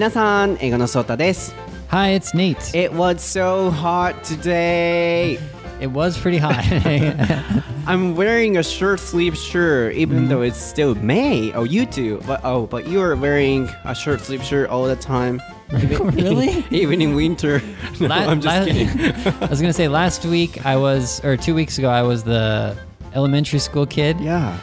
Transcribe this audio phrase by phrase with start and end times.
[0.00, 1.54] 皆さん、英語のソータです。
[1.90, 2.56] Hi, it's Nate.
[2.76, 5.38] It was so hot today.
[5.80, 6.64] It was pretty hot.
[7.86, 11.52] I'm wearing a short sleeve shirt even though it's still May.
[11.54, 12.20] Oh, you too.
[12.26, 15.40] But oh, but you are wearing a short sleeve shirt all the time.
[15.72, 16.64] Even, Really?
[16.70, 17.60] even in winter.
[18.00, 18.88] No, La- I'm just la- kidding.
[19.42, 22.76] I was gonna say last week I was, or two weeks ago I was the
[23.14, 24.58] elementary school kid, yeah.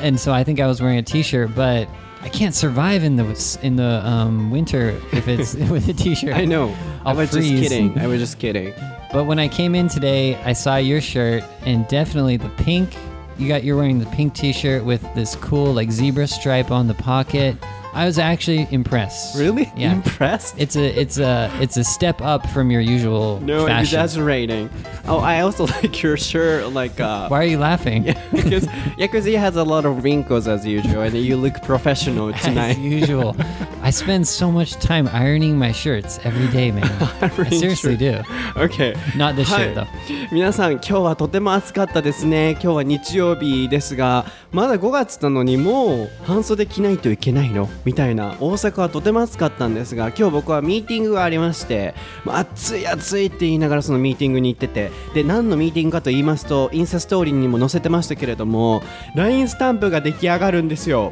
[0.00, 1.88] and so I think I was wearing a T-shirt, but
[2.23, 6.33] I can't survive in the in the um, winter if it's with a T-shirt.
[6.33, 6.69] I know.
[7.05, 7.99] I I'll was just kidding.
[7.99, 8.73] I was just kidding.
[9.13, 12.97] But when I came in today, I saw your shirt and definitely the pink.
[13.37, 16.95] You got you're wearing the pink T-shirt with this cool like zebra stripe on the
[16.95, 17.55] pocket.
[17.94, 19.36] I was actually impressed.
[19.36, 19.72] Really?
[19.74, 19.92] Yeah.
[19.92, 20.54] Impressed?
[20.56, 23.80] It's a it's a it's a step up from your usual no, fashion.
[24.00, 24.70] exaggerating.
[25.08, 26.72] Oh, I also like your shirt.
[26.72, 28.02] Like, uh, Why are you laughing?
[28.30, 28.66] because
[28.98, 32.42] yeah, because it has a lot of wrinkles as usual, and you look professional As
[32.42, 32.78] tonight.
[32.78, 33.34] usual.
[33.82, 36.84] I spend so much time ironing my shirts every day, man.
[36.84, 38.20] I Ironing seriously do.
[38.56, 38.94] Okay.
[39.16, 39.86] Not this は shirt い though.
[40.30, 51.93] 皆さん今日はとても暑かったですね今日は日曜日ですがまだ5月なのにもう半袖着ないといけないの みたいな大阪はとても暑かったんですが今日僕はミーティングがありまして
[52.25, 58.81] まあ暑い暑いって言いながらそのミーティングに行っててで何のミーティングかと言いますとインスタストーリーにも載せてましたけれども
[59.15, 61.11] LINE スタンプが出来上がるんですよ。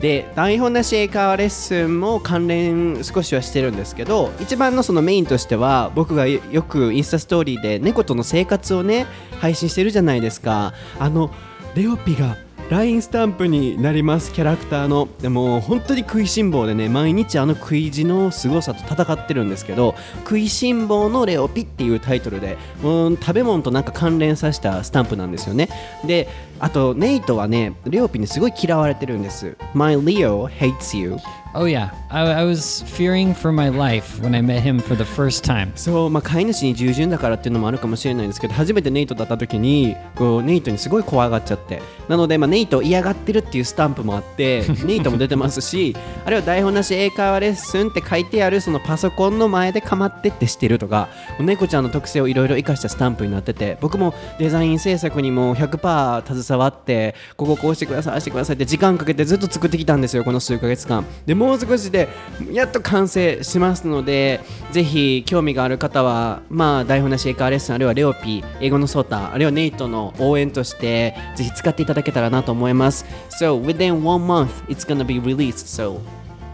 [0.00, 9.06] で台本なし英会話レッスンも関連少しはしてるんですけど一番のそのメインとしては僕がよよくインスタストーリーで猫との生活をね
[9.40, 10.72] 配信してるじゃないですか。
[11.00, 11.30] あの
[11.74, 12.36] レオピが
[12.70, 15.08] ラインスタンプになりますキャラクターの。
[15.22, 25.70] でも本当に食いしん坊でね毎日あの食い地の凄さと戦ってるんですけど食いしん坊のレオピっていうタイトルでうん食べ物となんか関連させたスタンプなんですよね。
[26.06, 26.28] で
[26.60, 29.56] あとネイトはねレオピにすごい嫌われてるんです。
[29.72, 31.16] My Leo hates you.
[31.54, 31.90] Oh yeah.
[32.10, 35.72] I, I was fearing for my life when I met him for the first time.
[35.76, 51.08] そう、まあ、飼い主に従順だからっていうのもあるかもしれないんですけど初めてネイトだった時にこうネイトにすごい怖がっちゃってなので、まあ、ネイトを嫌がってるっていうスタンプもあって ネイトも出てますしあるいは台本なし英会話レッスンって書いてあるそのパソコンの前でかまってってしてるとか
[51.40, 62.08] 猫ちゃんの特性をいろいろ生かしたスタンプになってて僕もデザイン制作にも100%携わってこここうしてくださいああしてくださいって時間かけてずっと作ってきたんですよこの数ヶ月間でもう少しで
[62.50, 64.40] やっと完成しますので
[64.72, 73.04] ぜひ興味がある方はまあ台本なし英会話レッスンあるいはレオピ英語のソータあるいはネイトの応援としてぜひ使っていただけたらなと思います
[73.40, 76.00] So within one month it's gonna be released so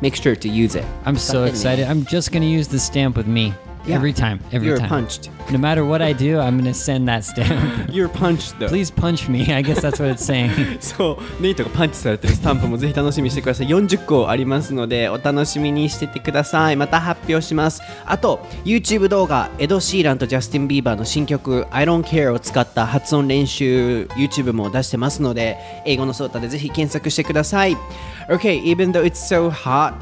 [0.03, 1.89] make sure to use it I'm so excited.
[1.89, 3.55] I'm just gonna use the stamp with me
[3.87, 3.97] Yeah.
[3.97, 4.41] every time.
[4.53, 4.89] Every You're time.
[4.89, 7.91] punched No matter what I do, I'm gonna send that stamp.
[7.93, 9.53] You're punched though Please punch me.
[9.53, 10.51] I guess that's what it's saying.
[10.81, 27.77] そうネイトがパンチされてるスタンプもぜひ楽しみにしてください40個ありますのでお楽しみにしててくださいまた発表しますあと YouTube 動画エド・シーランとジャスティン・ビーバーの新曲 I don't care を使った発音練習 YouTube も出してますので英語のソータでぜひ検索してください
[28.31, 29.93] Okay, even though it's so hot、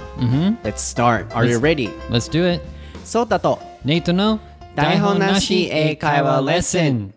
[0.62, 1.26] let's start.
[1.34, 1.91] Are you ready?
[2.09, 2.62] Let's do it.
[3.03, 4.39] ソータと Nate no
[4.75, 7.13] 台本なし英会話レッスン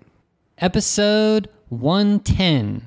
[0.61, 2.83] Episode 110.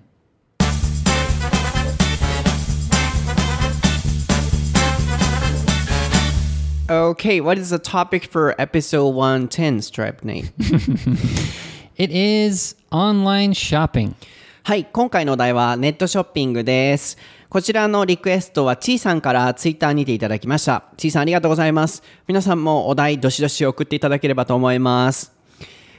[6.87, 10.51] Okay, what is the topic for episode 110, Stripe Nate?
[11.95, 14.15] It is online shopping.
[14.63, 17.17] はい、今回のお題はネットショッピングです。
[17.50, 20.84] こちらのリクエストはちーさんからツイッターにていただきました。
[20.98, 22.02] ちーさんありがとうございます。
[22.26, 25.32] 皆さんもお題どしどし送っていただければと思います。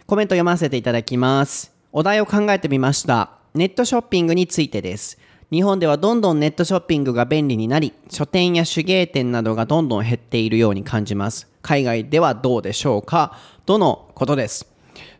[0.05, 1.73] コメント読ませていただきます。
[1.91, 3.31] お題を考えてみました。
[3.55, 5.17] ネットショッピングについてです。
[5.49, 11.47] 日本ではどんどんネットショッピングが便利になり、書店や手芸店などがどんどん減っているように感じます。
[11.63, 13.35] 海外ではどうでしょうか？
[13.65, 14.67] とのことです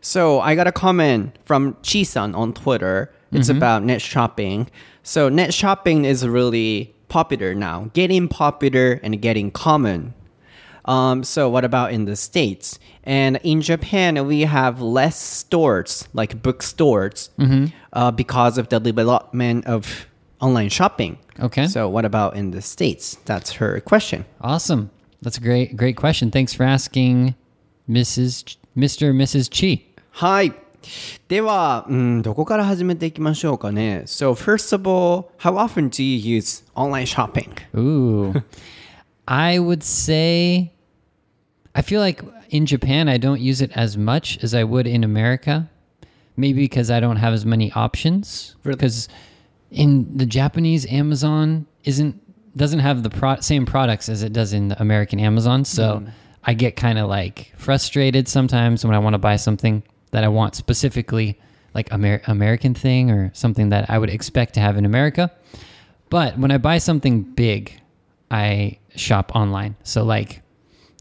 [0.00, 3.10] ？So I got a comment from Chi-san on Twitter.
[3.32, 4.68] It's about net shopping.
[5.02, 10.14] So net shopping is really popular now, getting popular and getting common.
[10.84, 12.78] Um, so what about in the states?
[13.04, 17.30] And in Japan, we have less stores, like bookstores,
[17.92, 20.06] uh, because of the development of
[20.40, 21.18] online shopping.
[21.38, 21.66] Okay.
[21.66, 23.16] So what about in the states?
[23.26, 24.24] That's her question.
[24.40, 24.90] Awesome.
[25.22, 26.30] That's a great great question.
[26.30, 27.34] Thanks for asking
[27.88, 28.44] Mrs.
[28.46, 29.12] Ch- Mr.
[29.12, 29.48] Mrs.
[29.50, 29.82] Chi.
[30.12, 30.52] はい。
[31.27, 34.03] では、うん、どこから始めていきましょうかね。
[34.05, 37.51] So, first of all, how often do you use online shopping?
[37.75, 38.43] Ooh.
[39.27, 40.71] I would say
[41.73, 45.03] I feel like in Japan I don't use it as much as I would in
[45.03, 45.69] America.
[46.37, 48.55] Maybe because I don't have as many options.
[48.63, 48.75] Really?
[48.75, 49.07] Because
[49.71, 52.21] in the Japanese Amazon isn't
[52.55, 55.65] doesn't have the pro- same products as it does in the American Amazon.
[55.65, 56.03] So
[56.43, 60.28] I get kind of like frustrated sometimes when I want to buy something that I
[60.28, 61.38] want specifically,
[61.74, 65.30] like Amer- American thing or something that I would expect to have in America.
[66.08, 67.80] But when I buy something big,
[68.30, 69.76] I shop online.
[69.84, 70.42] So like,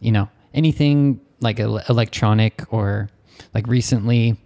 [0.01, 3.09] you know, anything like el- electronic or
[3.53, 4.37] like recently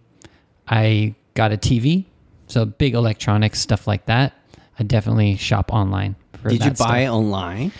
[0.67, 2.05] I got a TV,
[2.47, 4.33] so big electronics stuff like that.
[4.79, 6.15] I definitely shop online.
[6.41, 6.87] For Did you that stuff.
[6.87, 7.71] buy online?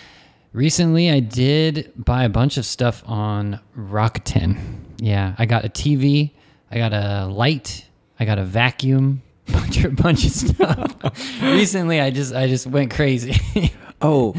[0.52, 4.56] Recently, I did buy a bunch of stuff on Rakuten.
[4.98, 6.30] Yeah, I got a TV,
[6.74, 7.86] I got a light,
[8.18, 11.40] I got a vacuum, bunch of bunch of stuff.
[11.42, 13.36] Recently, I just I just went crazy.
[14.02, 14.34] Oh,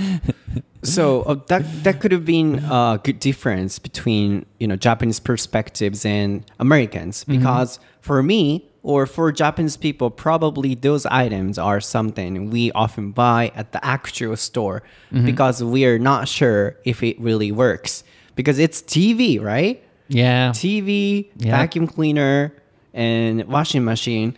[0.84, 6.06] so uh, that that could have been a good difference between you know Japanese perspectives
[6.06, 12.72] and Americans because for me or for Japanese people, probably those items are something we
[12.74, 14.84] often buy at the actual store
[15.24, 18.04] because we are not sure if it really works
[18.36, 19.82] because it's TV, right?
[20.09, 21.59] yeah, TV, Yeah.
[21.59, 22.53] vacuum cleaner,
[22.93, 24.35] and washing machine.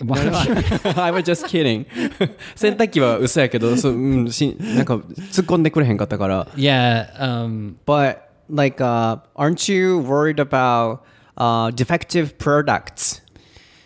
[0.01, 1.85] I was just kidding
[2.55, 7.13] 洗濯機は嘘やけどそう、うん、しなんか突っ込んでくれへんかったから yeah.
[7.19, 8.17] Um, But
[8.49, 11.01] like uh, aren't you worried about
[11.37, 13.21] uh, defective products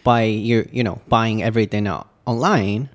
[0.04, 2.90] by you you know buying everything uh, online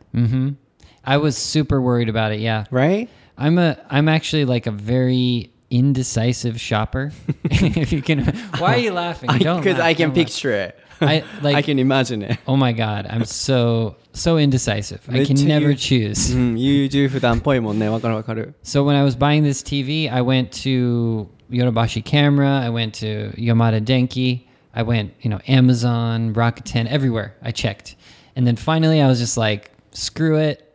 [1.04, 2.40] I was super worried about it.
[2.40, 7.12] Yeah, right I'm a I'm actually like a very indecisive shopper.
[7.44, 8.24] if you can,
[8.58, 9.30] why are you laughing?
[9.38, 10.26] Don't because laugh, I can don't laugh.
[10.26, 11.56] picture it I like.
[11.56, 15.00] I can imagine it oh my god, I'm so so indecisive.
[15.08, 16.36] I can めっちゃ never 言う choose.
[16.36, 22.92] うん優柔不断っぽいもんねわかるわかる So when I was buying this TV, I went to Yodobashi Camera, I went
[23.00, 24.42] to Yamada Denki,
[24.74, 27.34] I went, you know, Amazon, Rakuten, everywhere.
[27.42, 27.96] I checked.
[28.36, 30.65] And then finally I was just like, screw it.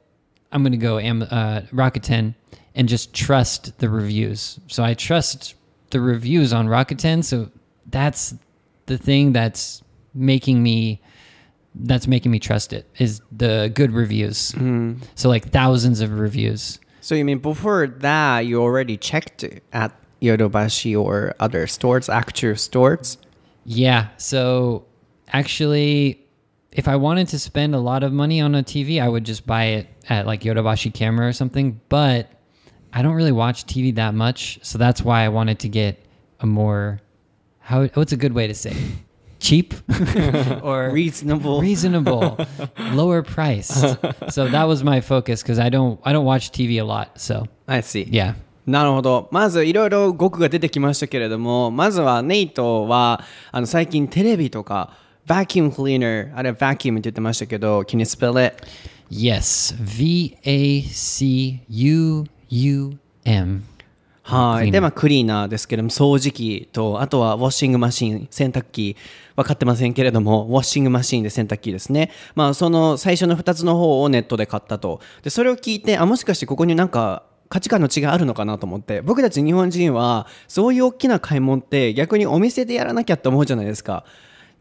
[0.52, 2.34] I'm going to go Am- uh, Rakuten
[2.74, 4.58] and just trust the reviews.
[4.68, 5.54] So I trust
[5.90, 7.50] the reviews on Rakuten, so
[7.90, 8.34] that's
[8.86, 9.82] the thing that's
[10.14, 11.00] making me
[11.74, 14.54] that's making me trust it is the good reviews.
[15.14, 16.78] So like thousands of reviews.
[17.00, 23.16] So you mean before that you already checked at Yodobashi or other stores actual stores
[23.64, 24.08] Yeah.
[24.18, 24.84] So
[25.32, 26.21] actually,
[26.71, 29.47] if I wanted to spend a lot of money on a TV, I would just
[29.47, 31.79] buy it at like Yodobashi Camera or something.
[31.89, 32.29] But
[32.93, 36.05] I don't really watch TV that much, so that's why I wanted to get
[36.39, 37.01] a more
[37.59, 38.91] how what's a good way to say it?
[39.39, 39.73] cheap
[40.63, 42.37] or reasonable reasonable
[42.91, 43.97] lower priced.
[44.31, 47.19] So that was my focus because I don't I don't watch TV a lot.
[47.19, 48.35] So I see yeah.
[48.65, 49.29] なるほど。
[49.31, 54.91] まずいろいろ語句が出てきましたけれども、まずはネイトはあの最近テレビとか
[55.26, 58.56] vacuum cleaner、あれは vacuum って言ってましたけど、can you spell it?
[59.10, 59.74] Yes.
[59.78, 63.62] V A C U U M.
[64.22, 64.70] はい。
[64.70, 68.96] で、まあクリーナーですけども、掃除機と、あとはウォッシングマシン、洗濯機、
[69.36, 72.10] 分かってませんけれども、ウォッシングマシンで洗濯機ですね。
[72.34, 75.00] まあその最初の2つの方をネットで買ったと。
[75.22, 84.06] で、それを聞いて、あ、もしかしてここになんか、価値観の違いあるのかなと思って僕たち日本人はそういう大きな買い物って逆にお店でやらなきゃって思うじゃないですか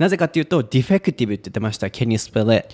[0.01, 2.74] なぜかっていうと defective って言ってました Can you spell it?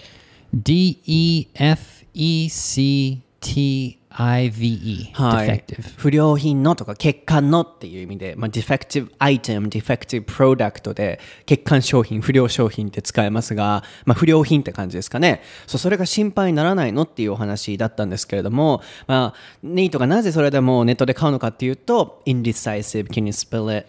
[0.54, 5.10] D E F E C T I V E.
[5.12, 5.94] はい、Defective.
[5.98, 23.86] 不良品のとか欠陥のっていう意味で、まあ、defective item、defective product で欠陥商品、不良商品って使えますが、まあ、不良品って感じですかねそうそれが心配にならないのっていうお話だったんですけれども、まあ、ネイトがなぜそれでもネットで買うのかっていうと indecisive can you spell it?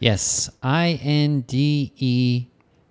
[0.00, 0.52] Yes.
[0.60, 0.96] I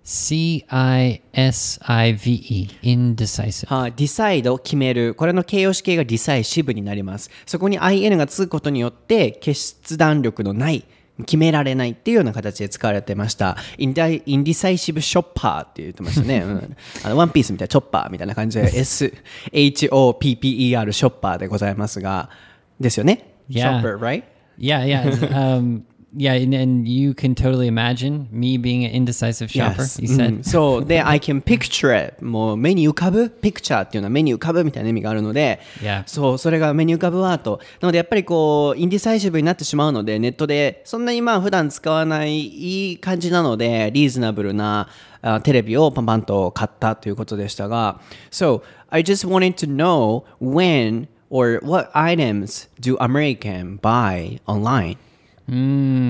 [0.00, 2.68] E C I S I V E.
[2.82, 3.74] Indecisive.
[3.74, 5.14] はい、decide を決める。
[5.14, 7.30] これの形容詞形が decisive になります。
[7.46, 10.84] そこに in がつくことによって、決断力のない、
[11.26, 13.56] 決められないっていうような形で使われてました。
[13.78, 16.40] Indi- indecisive shopper って言ってましたね。
[16.44, 22.30] うん、あのワンピースみたいなチョッパーみたいな感じで S-H-O-P-P-E-R ショッパーでございますが、
[22.78, 23.82] ですよね？Yeah.
[23.82, 24.24] shopper, right?
[24.58, 25.10] Yeah, yeah.
[25.30, 25.82] um,
[26.16, 29.82] yeah, and, and you can totally imagine me being an indecisive shopper.
[29.82, 30.00] Yes.
[30.00, 30.36] You said.
[30.36, 30.84] うんそう。
[30.84, 32.24] で、I can picture it.
[32.24, 36.02] もう目に浮かぶ picture っていうのは目に浮かぶみたいな意味があるので、Yeah.
[36.06, 37.60] そう、それが目に浮かぶわと。
[37.80, 44.88] なので、やっぱりこう、インディサイシブになってしまうので、ネットで、そんなにまあ普段使わないいい感じなので、リーズナブルな
[45.22, 48.00] あテレビをパンパンと買ったということでしたが、
[48.30, 54.96] So, I just wanted to know when or what items do American buy online?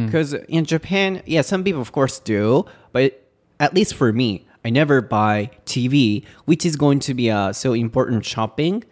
[0.06, 3.22] Because in Japan, yeah, some people of course do, but
[3.58, 7.72] at least for me, I never buy TV, which is going to be uh, so
[7.72, 8.84] important shopping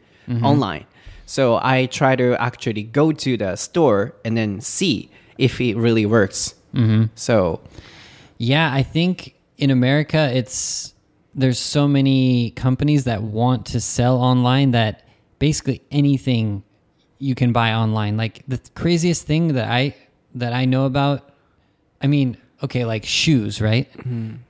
[0.42, 0.86] online.
[1.26, 6.06] So I try to actually go to the store and then see if it really
[6.06, 6.54] works.
[6.74, 7.04] Mm-hmm.
[7.14, 7.60] So
[8.38, 10.94] Yeah, I think in America it's
[11.34, 15.06] there's so many companies that want to sell online that
[15.38, 16.62] basically anything
[17.18, 18.16] you can buy online.
[18.16, 19.94] Like the craziest thing that I
[20.38, 21.30] that I know about
[22.00, 23.88] I mean, okay, like shoes, right?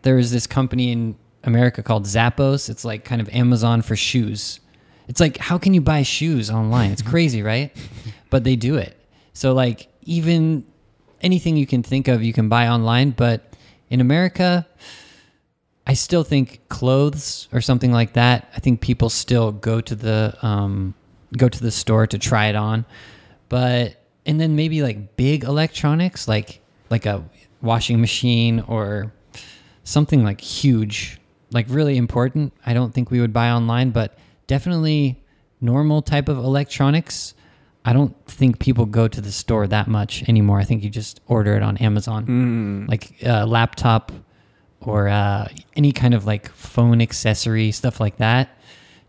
[0.03, 2.69] There is this company in America called Zappos.
[2.69, 4.61] It's like kind of Amazon for shoes.
[5.09, 6.91] It's like how can you buy shoes online?
[6.91, 7.75] It's crazy, right?
[8.31, 8.97] but they do it.
[9.33, 10.65] So like even
[11.23, 13.55] anything you can think of you can buy online, but
[13.91, 14.67] in America
[15.89, 18.53] I still think clothes or something like that.
[18.55, 20.93] I think people still go to the um,
[21.35, 22.85] go to the store to try it on,
[23.49, 23.98] but
[24.29, 27.25] and then maybe like big electronics, like like a
[27.63, 29.13] washing machine or
[29.85, 31.19] something like huge,
[31.51, 32.53] like really important.
[32.65, 34.17] I don't think we would buy online, but
[34.47, 35.21] definitely
[35.61, 37.35] normal type of electronics.
[37.85, 40.61] I don't think people go to the store that much anymore.
[40.61, 44.13] I think you just order it on Amazon, like uh, laptop
[44.83, 48.51] or uh, any kind of like phone accessory stuff like that.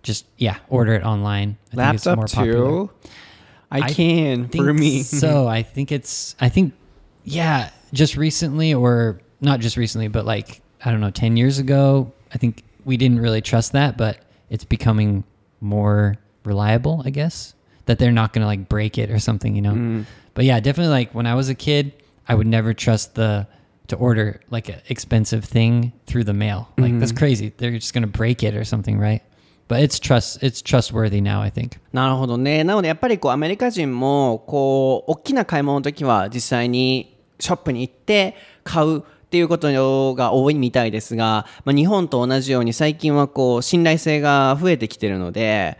[0.01, 1.57] Just yeah, order it online.
[1.73, 2.69] I think it's laptop more popular.
[2.69, 2.89] too.
[3.71, 5.03] I, I can for me.
[5.03, 6.73] so I think it's I think
[7.23, 12.11] yeah, just recently or not just recently, but like I don't know, 10 years ago,
[12.33, 14.17] I think we didn't really trust that, but
[14.49, 15.23] it's becoming
[15.61, 17.53] more reliable, I guess.
[17.85, 19.73] That they're not going to like break it or something, you know.
[19.73, 20.05] Mm.
[20.35, 21.91] But yeah, definitely like when I was a kid,
[22.27, 23.47] I would never trust the
[23.87, 26.69] to order like an expensive thing through the mail.
[26.77, 26.99] Like Mm-hmm.
[26.99, 27.51] that's crazy.
[27.57, 29.21] They're just going to break it or something, right?
[29.69, 31.77] But it's trust it's trustworthy now, I think.
[31.93, 32.63] なるほどね。
[32.63, 45.77] なのでやっぱりこうアメリカ人もこう大きな買い物の時は実際にショップに行って買うっていうことが多いみたいですが、まあ、日本と同じように最近はこう信頼性が増えてきてるので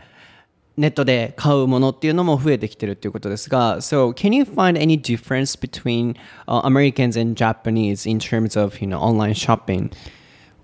[0.76, 6.14] ネットで買うものっていうのも増えてきてるっていうことですが So can you find any difference between、
[6.46, 9.90] uh, Americans and Japanese in terms of you know online shopping?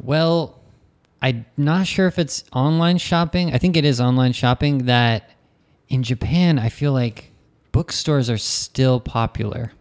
[0.01, 0.55] Well,
[1.23, 3.53] I'm not sure if it's online shopping.
[3.55, 5.31] I think it is online shopping that
[5.89, 7.33] in Japan, I feel like
[7.73, 9.73] bookstores are still popular.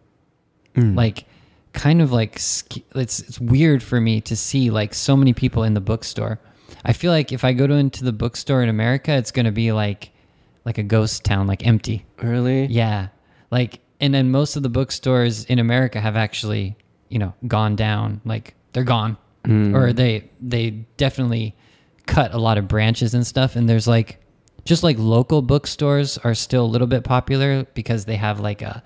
[0.75, 0.95] Hmm.
[0.95, 1.25] Like
[1.73, 2.63] kind of like it's
[2.95, 6.39] it's weird for me to see like so many people in the bookstore.
[6.83, 9.51] I feel like if I go to into the bookstore in America, it's going to
[9.51, 10.11] be like
[10.65, 12.05] like a ghost town, like empty.
[12.21, 12.65] Really?
[12.65, 13.09] Yeah.
[13.51, 16.75] Like, and then most of the bookstores in America have actually,
[17.09, 18.21] you know, gone down.
[18.25, 19.75] Like they're gone, Mm.
[19.75, 21.55] or they they definitely
[22.05, 23.55] cut a lot of branches and stuff.
[23.55, 24.19] And there's like,
[24.63, 28.83] just like local bookstores are still a little bit popular because they have like a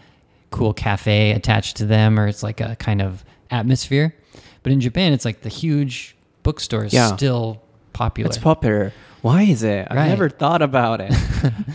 [0.52, 4.16] cool cafe attached to them, or it's like a kind of atmosphere.
[4.64, 7.16] But in Japan, it's like the huge bookstore is Yeah.
[7.16, 7.62] still
[7.94, 8.28] popular.
[8.30, 8.94] It's popular.
[9.22, 9.88] Why is it?
[9.90, 11.14] I never thought about it.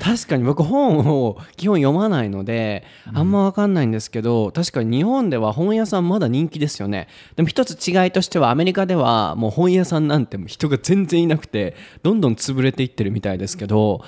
[0.02, 7.08] 確かに僕本を基本読まないので、あんまわかんないんですけど、確かに日本では本屋さんまだ人気ですよね。
[7.36, 14.02] でも一つ違いとしてはアメリカではもう本屋さんなんて人が全然いなくて、どんどん潰れていってるみたいですけど、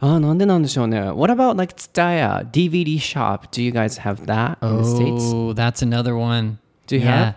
[0.00, 1.00] ああ、なんでなんでしょうね。
[1.00, 3.48] What about like Tsutaya, DVD shop?
[3.50, 5.34] Do you guys have that in the States?
[5.34, 6.58] Oh, that's another one.
[6.86, 7.34] Do you yeah, have?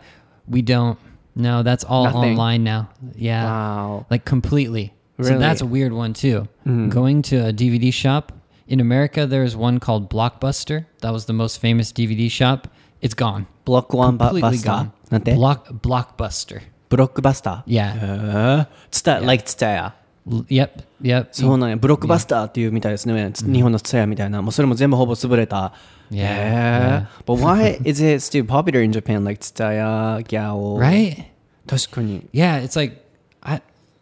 [0.50, 0.98] We don't.
[1.36, 2.38] No, that's all Nothing.
[2.38, 2.90] online now.
[3.16, 3.46] Yeah.
[3.46, 4.06] Wow.
[4.10, 4.94] Like completely.
[5.24, 5.36] Really?
[5.36, 6.48] So that's a weird one too.
[6.66, 6.90] Mm.
[6.90, 8.32] Going to a DVD shop
[8.68, 10.86] in America, there's one called Blockbuster.
[11.02, 12.68] That was the most famous DVD shop.
[13.02, 13.48] It's gone.
[13.66, 14.92] Block one, completely gone.
[15.10, 16.62] Block Blockbuster.
[16.90, 17.64] Blockbuster.
[17.66, 17.94] Yeah.
[18.02, 19.26] Uh, つた、yeah.
[19.26, 19.96] like つたや。
[20.26, 20.84] Yep, yep.
[21.02, 21.28] Yep.
[21.32, 21.76] そうなんや。
[21.76, 23.34] ブロックバスターっていうみたいですね。
[23.34, 24.42] 日本のツタヤみたいな。
[24.42, 25.74] もうそれも全部ほぼ潰れた。
[26.10, 27.06] Yeah.
[27.06, 27.06] yeah.
[27.26, 29.26] But why is it still popular in Japan?
[29.26, 30.80] Like ツタヤ、ギャオ。
[30.80, 31.26] Right?
[31.68, 32.28] 確かに。
[32.34, 33.03] Yeah, it's like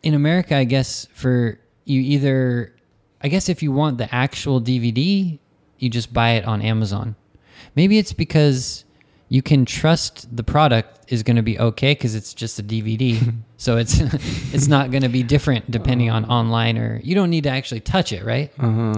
[0.03, 2.73] in America, I guess for you either,
[3.21, 5.37] I guess if you want the actual DVD,
[5.77, 7.15] you just buy it on Amazon.
[7.75, 8.85] Maybe it's because
[9.29, 13.33] you can trust the product is going to be okay because it's just a DVD,
[13.57, 13.99] so it's
[14.53, 17.79] it's not going to be different depending on online or you don't need to actually
[17.81, 18.51] touch it, right?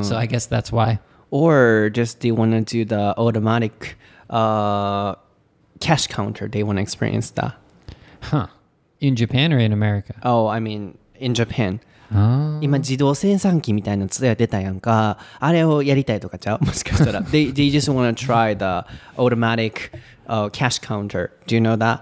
[0.04, 1.00] So I guess that's why.
[1.32, 3.98] Or just they want to do the automatic
[4.30, 5.16] uh,
[5.80, 6.48] cash counter.
[6.48, 7.56] They want to experience that.
[8.22, 8.48] Huh?
[9.04, 10.16] in Japan or in America?
[10.24, 11.80] Oh, I mean, in Japan.
[12.16, 12.60] Oh.
[12.62, 18.86] 今自動精算機みたいなツヤ出たやんかあれをやりたいとかちゃうもしかしたら they, they just want to try the
[19.18, 19.92] automatic、
[20.28, 22.02] uh, cash counter do you know that?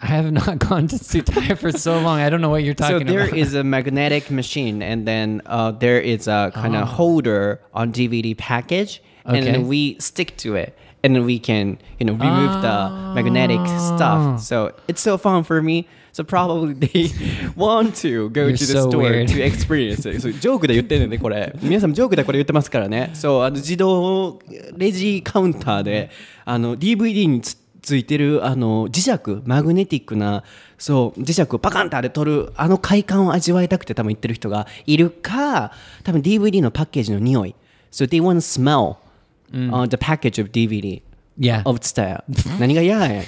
[0.00, 2.20] I have not gone to Tsutaya for so long.
[2.20, 3.08] I don't know what you're talking about.
[3.08, 3.38] So there about.
[3.38, 6.86] is a magnetic machine, and then uh, there is a kind of oh.
[6.86, 9.36] holder on DVD package, okay.
[9.36, 12.60] and then we stick to it, and we can you know remove oh.
[12.60, 14.34] the magnetic stuff.
[14.34, 14.36] Oh.
[14.38, 15.88] So it's so fun for me.
[16.14, 17.10] So probably they
[17.56, 19.28] want to go to the so store weird.
[19.28, 20.20] to experience it.
[20.20, 21.52] ジョークで言ってるんでねこれ。
[21.60, 23.10] 皆さんジョークでこれ言ってますからね。
[23.14, 24.38] そうあの自動
[24.76, 26.10] レジカウンターで
[26.44, 30.44] あの DVD につついてるあの磁石マグネティックな
[30.78, 35.72] そう磁石をパカンってあれ取るあの快感を味わいたくて多分言ってる人がいるか
[36.04, 37.54] 多分 DVD のパッケージの匂い
[37.90, 38.96] So they want to smell、
[39.52, 41.02] uh, the package of DVD
[41.36, 41.62] Yeah.
[41.64, 42.22] of TSUTAYA
[42.60, 43.24] 何が嫌やん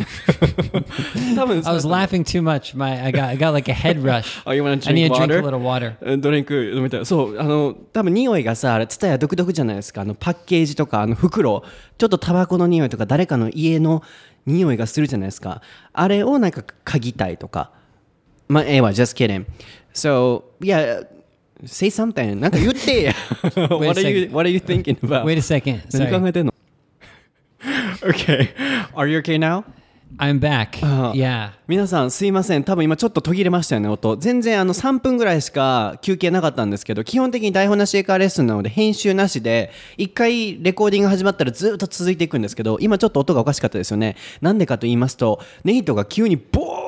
[1.35, 2.77] 多分 I was laughing too much.
[2.77, 4.41] My I got I got like a head rush.
[4.47, 5.95] Oh, you wanna I need to drink drink a little water.
[6.01, 11.65] うんドリンク飲みたいそうあの多分匂いがさあれツタヤ独特じゃないですかあのパッケージとかあの袋
[11.99, 14.05] ちょっとタバコの匂いとか誰かの家の
[14.47, 15.61] 匂いがするじゃないですか
[15.93, 17.73] あれをなんか嗅ぎたいとか
[18.47, 19.47] まあええわ just kidding
[19.93, 21.05] so yeah
[21.65, 25.81] say something なんか言ってや what are you what are you thinking about Wait a second.
[25.99, 26.55] 何.考えてんの
[28.07, 28.49] Okay
[28.95, 29.65] are you okay now?
[30.19, 30.79] I'm back.
[30.83, 31.51] Uh, yeah.
[31.67, 46.86] 皆さんすいません多分今ちょっと途切れましたよね音全然あの3分ぐらいしか休憩なかったんですけど基本的に台本なし英会話レッスンなので編集なしで一回レコーディング始まったらずっと続いていくんですけど今ちょっと音がおかしかったですよねなんでかと言いますとネイトが急にボー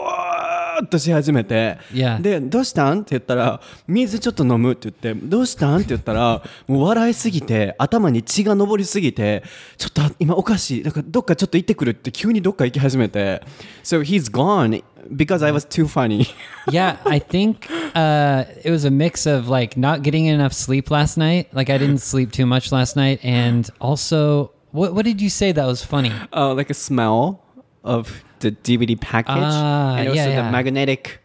[0.84, 1.78] っとし始めて.
[2.20, 9.42] でどうしたんって言ったら水ちょっと飲むって言ってどうしたんって言ったらもう笑いすぎて頭に血が上りすぎて
[9.76, 13.42] ちょっと今おかしいだからどっかちょっと行ってくるって急にどっか行き始めて
[13.82, 16.26] So he's gone because I was too funny
[16.70, 21.16] Yeah, I think uh, it was a mix of like not getting enough sleep last
[21.16, 21.48] night.
[21.54, 25.50] Like I didn't sleep too much last night, and also what what did you say
[25.52, 26.12] that was funny?
[26.34, 27.42] uh, like a smell
[27.84, 31.20] of the DVD package Ah, and also yeah, the magnetic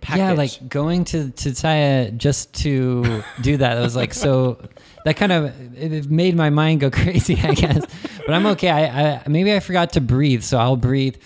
[0.00, 3.76] package Yeah, like going to Tsutaya just to do that.
[3.76, 4.58] It was like so.
[5.04, 5.44] That kind of
[5.76, 7.84] it it made my mind go crazy, I guess.
[8.26, 8.70] But I'm okay.
[8.70, 11.16] I, I maybe I forgot to breathe, so I'll breathe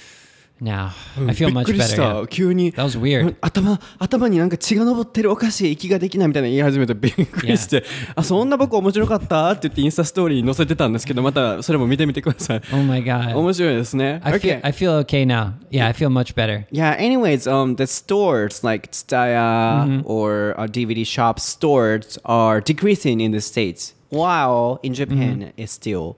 [0.61, 0.89] now.
[1.17, 1.95] I feel びっ much くりし better.
[1.95, 2.27] た yeah.
[2.27, 3.35] 急に That was weird.
[3.39, 13.35] 頭頭になんか血が上ってるおかしい息ができないみたいな言い始めてびっくりして、あそんな僕面白かったって言ってインスタストーリーに載せてたんですけどまたそれも見てみてください Oh my god.
[13.37, 14.59] 面白いですね I feel Okay.
[14.63, 15.53] I feel okay now.
[15.71, 16.65] Yeah, I feel much better.
[16.71, 23.31] Yeah, anyways, um, the stores like Tsutaya or uh, DVD shop stores are decreasing in
[23.31, 26.17] the States, while in Japan it still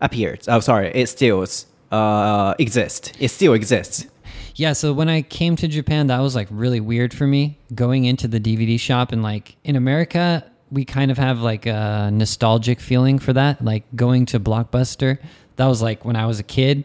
[0.00, 0.48] appears.
[0.48, 1.44] Oh, sorry, it still
[1.91, 3.11] uh, exists.
[3.19, 4.07] It still exists.
[4.55, 8.05] Yeah, so when I came to Japan, that was like really weird for me going
[8.05, 12.79] into the DVD shop and like in America, we kind of have like a nostalgic
[12.79, 15.17] feeling for that, like going to Blockbuster.
[15.55, 16.83] That was like when I was a kid,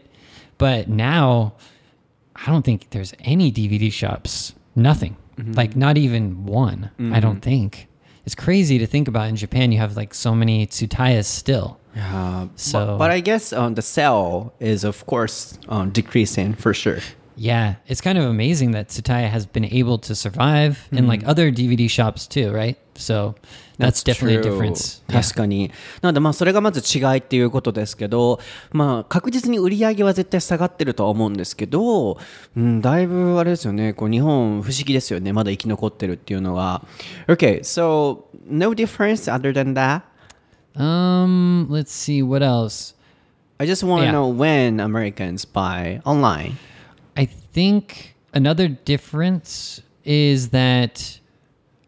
[0.57, 1.53] but now
[2.35, 4.53] I don't think there's any DVD shops.
[4.75, 5.17] Nothing.
[5.37, 6.91] Like not even one.
[7.13, 7.87] I don't think.
[8.25, 11.77] It's crazy to think about in Japan you have like so many tsutayas still.
[11.95, 16.73] Yeah, So- but, but I guess um, the sale is of course um, decreasing for
[16.73, 16.99] sure.
[17.37, 21.51] Yeah, it's kind of amazing that Tsutaya has been able to survive in like other
[21.51, 22.77] DVD shops too, right?
[22.95, 23.35] So
[23.77, 25.03] that's, definitely a difference.
[25.09, 25.69] 確かに。
[26.01, 28.39] なのでまあそれがまず違いっていうことですけど、
[28.71, 32.17] まあ確実に売り上げは絶対下がってるとは思うんですけど、
[32.55, 36.85] うん、だいぶあれですよね、こう日本不思議ですよね、まだ生き残ってるっていうのは。
[37.27, 40.03] Okay, so no difference other than that?
[40.76, 42.94] Um, let's see what else.
[43.58, 44.12] I just want to Yeah.
[44.12, 46.56] know when Americans buy online.
[47.16, 51.20] I think another difference is that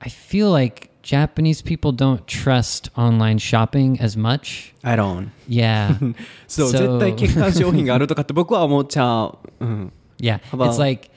[0.01, 4.75] I feel like Japanese people don't trust online shopping as much.
[4.85, 5.31] I don't.
[5.49, 5.97] Yeah.
[6.47, 9.39] そう、 So- 絶対欠陥商品があるとかって僕は思っちゃう。
[9.61, 9.93] うん。
[10.21, 11.11] Yeah, How about- it's like,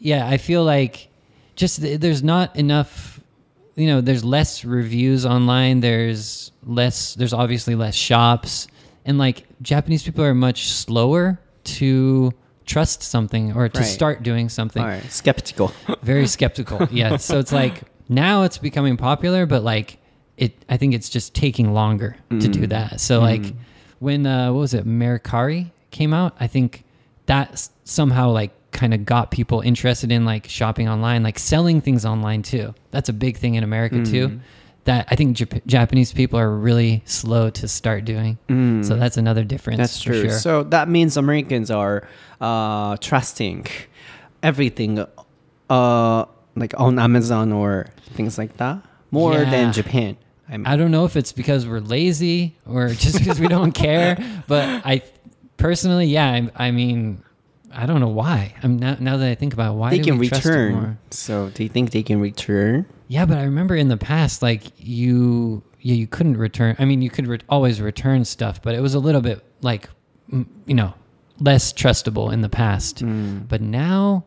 [0.00, 1.08] yeah, I feel like
[1.56, 3.15] just th- there's not enough.
[3.77, 5.79] you know, there's less reviews online.
[5.79, 7.13] There's less.
[7.15, 8.67] There's obviously less shops,
[9.05, 11.39] and like Japanese people are much slower
[11.77, 12.33] to
[12.65, 13.85] trust something or to Right.
[13.85, 14.83] start doing something.
[15.09, 15.71] Skeptical.
[16.01, 16.87] Very skeptical.
[16.91, 17.15] yeah.
[17.17, 19.99] So it's like now it's becoming popular, but like
[20.37, 22.99] it, I think it's just taking longer to do that.
[22.99, 23.53] So like
[23.99, 26.83] when uh, what was it, Mercari came out, I think
[27.27, 31.81] that s- somehow like kind of got people interested in like shopping online, like selling
[31.81, 32.73] things online too.
[32.91, 34.39] That's a big thing in America too.
[34.85, 38.37] That I think Jap- Japanese people are really slow to start doing.
[38.83, 39.77] So that's another difference.
[39.79, 40.21] That's for true.
[40.29, 40.39] Sure.
[40.39, 42.07] So that means Americans are
[42.39, 43.65] uh, trusting
[44.43, 45.05] everything,
[45.69, 46.25] uh,
[46.55, 49.49] like on Amazon or things like that, more Yeah.
[49.49, 50.17] than Japan.
[50.49, 53.73] I mean, I don't know if it's because we're lazy or just because we don't
[53.73, 55.01] care, but I
[55.57, 57.21] personally, yeah, I, I mean,
[57.71, 58.55] I don't know why.
[58.63, 60.97] I'm now, now that I think about it, why they can return.
[61.11, 62.85] So do you think they can return?
[63.07, 66.75] Yeah, but I remember in the past, like you yeah, you couldn't return.
[66.79, 69.89] I mean, you could re- always return stuff, but it was a little bit like,
[70.31, 70.93] mm, you know,
[71.39, 73.03] less trustable in the past.
[73.47, 74.25] But now,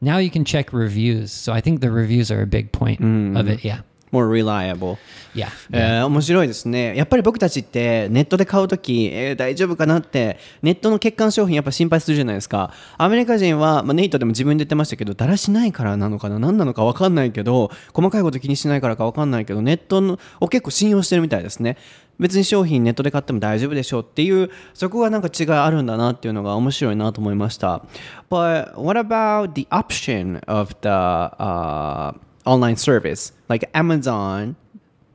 [0.00, 1.32] now you can check reviews.
[1.32, 3.00] So I think the reviews are a big point
[3.36, 3.64] of it.
[3.64, 3.80] Yeah,
[4.12, 4.96] more reliable
[5.34, 5.48] yeah.
[5.72, 6.96] えー面白いですね。
[6.96, 12.72] やっぱり僕たちってネットで買うとき、えー大丈夫かなって、ネットの欠陥商品やっぱ心配するじゃないですか。
[12.96, 16.38] アメリカ人は、まあ、ネイトでも自分で言ってましたけど、だらしないからなのかな？
[16.38, 21.76] 何なのか分かんないけど、細かいこと気にしないからか分かんないけど、ネットのを結構信用してるみたいですね。
[22.18, 27.82] 別に商品ネットで買っても大丈夫でしょうっていう、そこがなんか違いあるんだなっていうのが面白いなと思いました。
[28.30, 32.14] But what about the option of the、uh,
[32.45, 33.31] online service?
[33.49, 34.55] Like Amazon,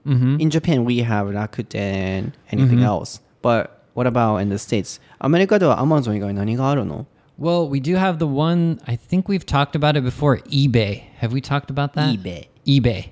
[0.05, 3.21] In Japan, we have Rakuten, anything else.
[3.43, 5.01] But what about in the States?
[5.19, 7.07] アメリカでは Amazon 以外何があるの
[7.39, 8.79] Well, we do have the one.
[8.87, 10.39] I think we've talked about it before.
[10.49, 11.03] eBay.
[11.21, 12.15] Have we talked about that?
[12.15, 12.47] eBay.
[12.67, 13.11] eBay.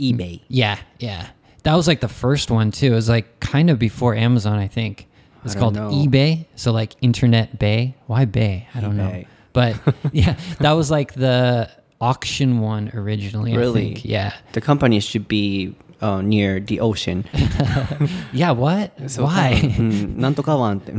[0.00, 0.40] eBay.
[0.48, 1.26] Yeah, yeah.
[1.64, 2.86] That was like the first one too.
[2.92, 5.06] It was like kind of before Amazon, I think.
[5.44, 6.06] It's I called don't know.
[6.06, 6.46] eBay.
[6.56, 7.94] So like Internet Bay.
[8.06, 8.68] Why Bay?
[8.74, 9.10] I don't know.
[9.10, 9.26] eBay.
[9.52, 9.74] But
[10.12, 11.68] yeah, that was like the
[12.03, 13.55] Auction One originally.
[13.55, 13.93] Really?
[14.03, 14.33] Yeah.
[14.51, 17.23] The company should be uh, near the ocean.
[18.33, 18.91] yeah, what?
[19.15, 19.53] Why?
[19.53, 20.19] Uh, mm,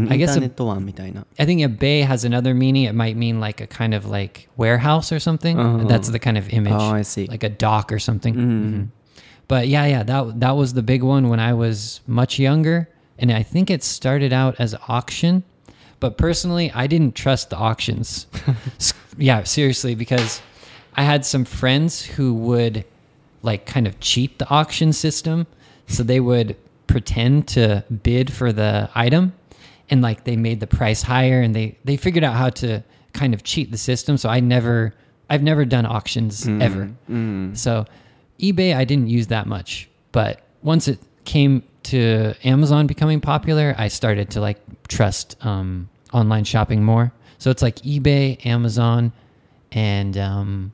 [0.11, 0.35] I guess
[1.39, 2.85] I think a bay has another meaning.
[2.85, 5.61] It might mean like a kind of like warehouse or something.
[5.61, 5.85] Uh-huh.
[5.85, 6.73] That's the kind of image.
[6.73, 7.27] Oh, I see.
[7.27, 8.35] Like a dock or something.
[8.35, 8.65] Mm-hmm.
[8.65, 8.85] Mm-hmm.
[9.47, 12.89] But yeah, yeah, that that was the big one when I was much younger,
[13.19, 15.45] and I think it started out as auction.
[16.01, 18.27] But personally, I didn't trust the auctions.
[19.19, 20.41] yeah, seriously, because
[20.97, 22.85] I had some friends who would
[23.43, 25.47] like kind of cheat the auction system.
[25.87, 29.33] So they would pretend to bid for the item
[29.91, 33.35] and like they made the price higher and they they figured out how to kind
[33.35, 34.17] of cheat the system.
[34.17, 34.95] So I never
[35.29, 36.91] I've never done auctions ever.
[37.55, 37.85] So
[38.41, 43.89] eBay I didn't use that much, but once it came to Amazon becoming popular, I
[43.89, 47.13] started to like trust um, online shopping more.
[47.39, 49.13] So it's like eBay, Amazon,
[49.73, 50.73] and um,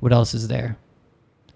[0.00, 0.76] what else is there?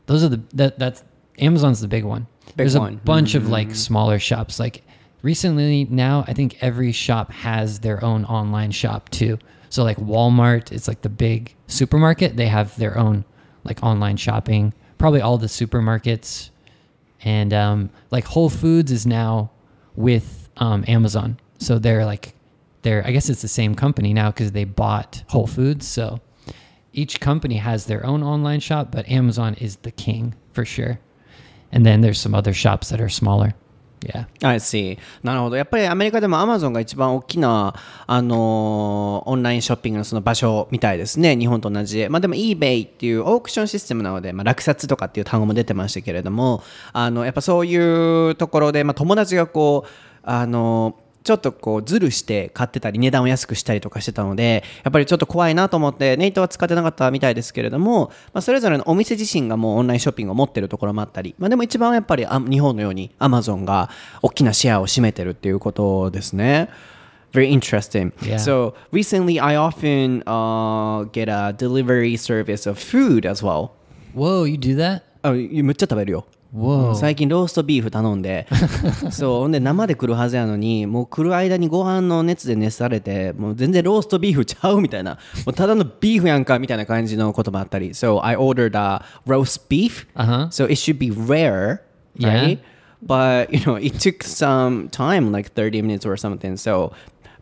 [0.07, 1.03] Those are the that that's
[1.39, 2.27] Amazon's the big one.
[2.47, 3.01] Big There's a one.
[3.05, 4.61] bunch of like smaller shops.
[4.61, 4.83] Like
[5.23, 9.39] recently now, I think every shop has their own online shop too.
[9.71, 12.37] So like Walmart, it's like the big supermarket.
[12.37, 13.25] They have their own
[13.65, 14.73] like online shopping.
[14.99, 16.51] Probably all the supermarkets,
[17.25, 19.51] and um, like Whole Foods is now
[19.97, 21.39] with um, Amazon.
[21.59, 22.35] So they're like
[22.83, 25.89] they're I guess it's the same company now because they bought Whole Foods.
[25.89, 26.21] So
[26.95, 30.99] each company has their own online shop, but Amazon is the king for sure.
[31.73, 33.55] And then there's some other shops that are smaller.
[34.05, 34.27] Yeah.
[34.43, 34.99] I see.
[35.23, 35.57] なるほど。
[35.57, 37.75] やっぱりアメリカでも Amazon が一番大きな、
[38.07, 41.37] あのーオンラインショッピングのその場所みたいですね。
[41.37, 42.09] 日本と同じで。
[42.09, 49.91] まあでも eBay っていうオークションシステムなので、まあ落札とかっていう単語も出てましたけれども、あの、やっぱそういうところで、まあ友達がこう、
[50.23, 63.89] あのちょっとこうズルして買ってたり値段を安くしたりとかしてたのでやっぱりちょっと怖いなと思ってネイトは使ってなかったみたいですけれども、まあ、それぞれのお店自身がもうオンラインショッピングを持ってるところもあったり、まあ、でも一番はやっぱりあ日本のようにアマゾンが
[64.21, 66.69] 大きなシェアを占めてるっていうことですね。
[67.33, 68.13] Very interesting.
[68.21, 68.37] Yeah.
[68.37, 73.71] So recently, I often uh, get a delivery service of food as well.
[74.15, 75.03] Whoa, you do that?
[75.23, 76.27] あむっちゃ食べるよ。
[76.95, 78.47] 最近ローストビーフ頼んで
[79.11, 90.49] そうほんで生で来るはずやのにもう来る間にご飯の熱で熱されてもう全然ローストビーフちゃうみたいなもうただのビーフやんかみたいな感じのこともあったり So I ordered a roast beef Uh-huh.
[90.51, 91.81] so it should be rare
[92.17, 92.29] Yeah.
[92.29, 92.59] right
[93.05, 96.93] but you know it took some time like 30 minutes or something so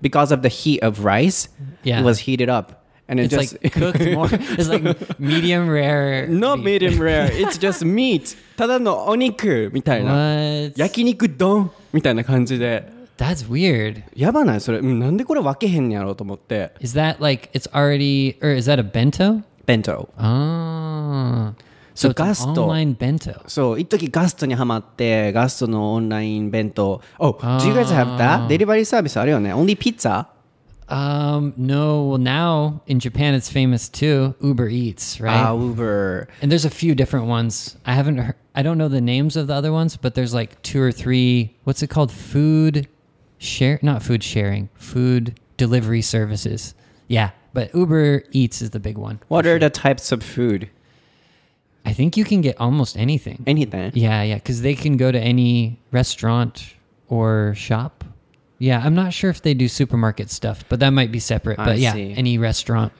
[0.00, 1.50] because of the heat of rice
[1.84, 2.00] Yeah.
[2.00, 4.28] it was heated up and it It's just like cooked more.
[4.56, 6.28] It's like medium rare.
[6.28, 6.64] not beef.
[6.64, 10.72] medium rare it's just meat ただのお肉みたいな What?
[10.76, 12.86] 焼肉丼みたいな感じで
[13.18, 14.02] That's weird.
[14.16, 19.42] やばないそれうんなんでこれ分けへんねやろうと思って Is that like it's already or is that a bento?
[19.66, 21.52] 弁当 Oh.
[21.94, 22.64] So So it's an gasto.
[22.64, 23.42] online bento.
[23.46, 28.46] そう一時ガストにハマってガストのオンライン弁当 Oh do you guys have that?
[28.48, 30.26] デリバリーサービスあるよね Only pizza?
[30.92, 32.04] Um, no.
[32.04, 34.34] Well, now in Japan it's famous too.
[34.40, 35.34] Uber Eats, right?
[35.34, 37.76] Ah, Uber And there's a few different ones.
[37.86, 40.60] I haven't heard, I don't know the names of the other ones, but there's like
[40.62, 42.12] two or three, what's it called?
[42.12, 42.88] Food
[43.38, 46.74] share, not food sharing, food delivery services.
[47.08, 49.20] Yeah, but Uber Eats is the big one.
[49.28, 50.68] What are the types of food?
[51.86, 53.42] I think you can get almost anything.
[53.46, 53.92] Anything?
[53.94, 56.74] Yeah, yeah, because they can go to any restaurant
[57.08, 58.04] or shop.
[58.62, 61.58] Yeah, I'm not sure if they do supermarket stuff, but that might be separate.
[61.58, 62.14] I But yeah, see.
[62.16, 62.92] any restaurant.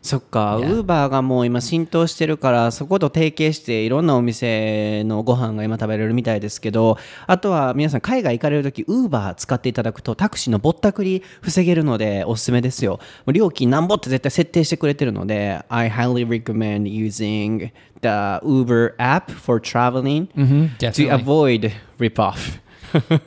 [0.00, 6.96] そっか、ウーバーがもう今浸透してるから、そこと提携していろんなお店のご飯が今食べれるみたいですけど、
[7.26, 12.98] あとは皆さん海外行かれるとき、ウーバー使っていただくとタクシーのぼったくり防げるのでおすすめですよ。
[13.26, 17.70] 料金なんぼって絶対設定してくれてるので、I highly recommend using
[18.00, 21.10] the Uber app for traveling to definitely.
[21.10, 22.61] avoid rip-off.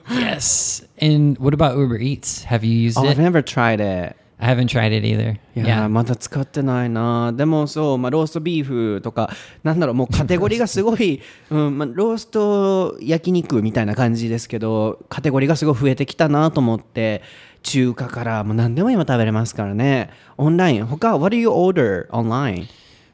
[0.10, 0.86] Yes.
[1.02, 2.44] And what about Uber Eats?
[2.46, 3.10] Have you used oh, it?
[3.10, 4.16] I've never tried it.
[4.38, 5.40] I haven't tried it either.
[5.56, 9.30] いやーまだ使ってないなでもそう、まあ、ローストビーフとか
[9.64, 17.22] なんだろうもうカテゴリーがすごい、うんまあ、ロースト焼肉みたいな感じですけどカテゴリーがすごい増えてきたなと思って
[17.64, 22.68] 中華からもう何でも今食べれますからねオンライン他 What do you order online?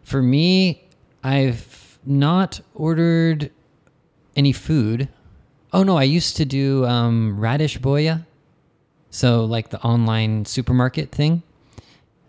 [0.03, 0.89] For me,
[1.23, 3.51] I've not ordered
[4.35, 5.07] any food.
[5.73, 8.25] Oh no, I used to do um, radish boya,
[9.09, 11.43] so like the online supermarket thing.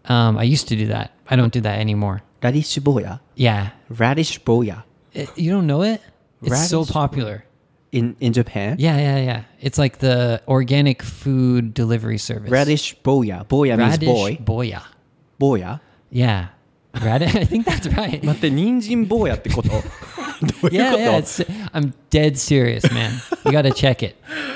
[0.04, 1.12] Um, I used to do that.
[1.28, 2.22] I don't do that anymore.
[2.42, 3.20] Radish boya.
[3.34, 4.84] Yeah, radish boya.
[5.12, 6.00] It, you don't know it?
[6.40, 7.44] It's radish so popular
[7.90, 8.76] in in Japan.
[8.78, 9.42] Yeah, yeah, yeah.
[9.60, 12.50] It's like the organic food delivery service.
[12.50, 13.46] Radish boya.
[13.46, 14.36] Boya radish means boy.
[14.42, 14.82] Boya.
[15.40, 15.80] Boya.
[16.10, 16.48] Yeah.
[16.93, 17.35] radish.
[17.35, 18.23] I think that's right.
[18.25, 19.83] 待って人参坊やってことどういう
[20.61, 21.17] こと Yeah, yeah.
[21.17, 23.11] It's, I'm dead serious, man.
[23.45, 24.15] You got to check it.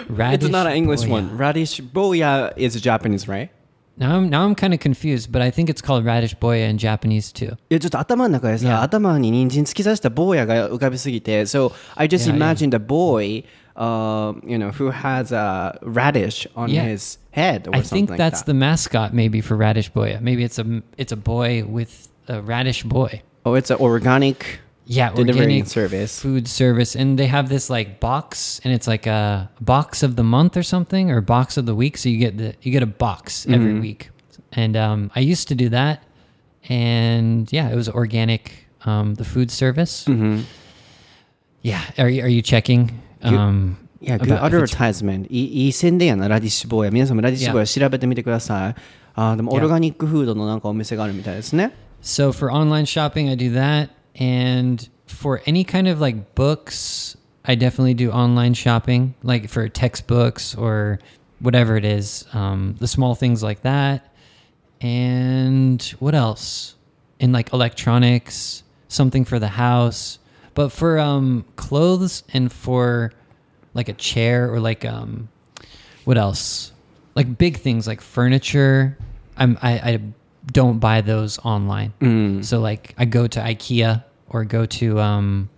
[0.09, 1.09] Radish It's not an English boya.
[1.11, 1.37] one.
[1.37, 3.49] Radish boya is Japanese, right?
[3.97, 6.77] Now I'm now I'm kind of confused, but I think it's called radish boya in
[6.79, 7.57] Japanese too.
[7.69, 8.81] いやちょっと頭の中でさ、 Yeah.
[8.81, 12.37] 頭に人参突き刺した坊やが浮かびすぎて So I just Yeah, yeah.
[12.37, 13.43] imagined a boy
[13.75, 16.83] uh, you know, who has a radish on Yeah.
[16.85, 18.45] his head or I something think like that's that.
[18.47, 20.19] the mascot maybe for radish boya.
[20.21, 23.21] Maybe it's a it's a boy with a radish boy.
[23.45, 26.19] Oh, it's an organic Yeah, Delivering organic service.
[26.19, 30.23] food service, and they have this like box, and it's like a box of the
[30.23, 31.97] month or something, or box of the week.
[31.97, 33.81] So you get the you get a box every Mm-hmm.
[33.81, 34.09] week,
[34.51, 36.03] and um, I used to do that,
[36.69, 40.05] and yeah, it was organic, um, the food service.
[40.05, 40.41] Mm-hmm.
[41.61, 42.89] Yeah, are you are you checking?
[43.23, 48.75] Um, いや、 about good if it's- advertisement いいいい宣伝やな、ラディッシュボーヤ皆さんもラディッシュボーヤ調べてみてください
[49.13, 49.55] あーでも Yeah.
[49.57, 51.71] オルガニックフードのなんかお店があるみたいですね
[52.06, 57.56] So for online shopping, I do that, and for any kind of like books, I
[57.56, 61.00] definitely do online shopping, like for textbooks or
[61.40, 64.14] whatever it is, um, the small things like that.
[64.80, 66.76] And what else?
[67.18, 70.20] In like electronics, something for the house,
[70.54, 73.12] but for um, clothes and for
[73.74, 75.28] like a chair or like um,
[76.04, 76.70] what else?
[77.16, 78.96] Like big things like furniture.
[79.36, 80.00] I'm I, I
[80.51, 81.93] don't buy those online.
[82.43, 85.49] So like I go to IKEA or go to um,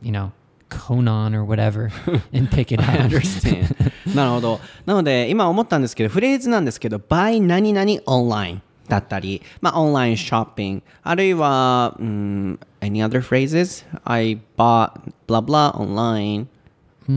[0.00, 0.32] you know,
[0.70, 1.90] Conan or whatever
[2.32, 3.10] and pick it I out.
[3.10, 3.74] understand
[4.14, 14.92] なるほどなので今思ったんですけどフレーズなんですけど by 何々 online だったりまあオンラインショッピングあるいは、うん、any other phrases I bought
[15.26, 16.46] blah blah online
[17.06, 17.12] そ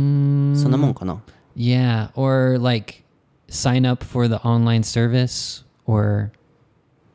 [0.68, 1.22] んなもんかな
[1.56, 3.04] Yeah, or like
[3.48, 6.32] sign up for the online service or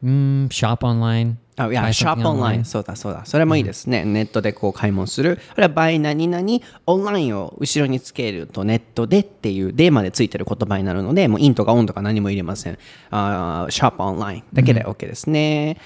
[0.03, 1.35] mm, shop online.
[1.55, 2.65] あいや、buy ショッ something プオンライン。
[2.65, 3.25] そうだそうだ。
[3.25, 4.05] それもいいですね。
[4.05, 5.39] ネットでこう買い物する。
[5.55, 6.47] あるいは、by 何々、
[6.87, 12.77] オンラインを後ろにつけるとネットでっていう、でまでついてる言葉になるので、もうインとかオンとか何も入れません。
[13.11, 15.77] あショップオンラインだけで OK ですね。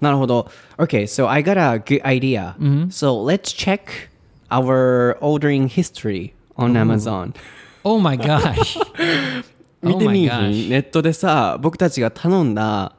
[0.00, 0.48] なるほど。
[0.78, 2.54] Okay, so I got a good idea.
[2.90, 4.10] So let's check
[4.50, 7.34] our ordering history on Amazon.
[7.82, 8.78] Oh my gosh.
[9.82, 10.22] 見 oh てみ.
[10.68, 12.95] ネットでさ、僕たちが頼んだ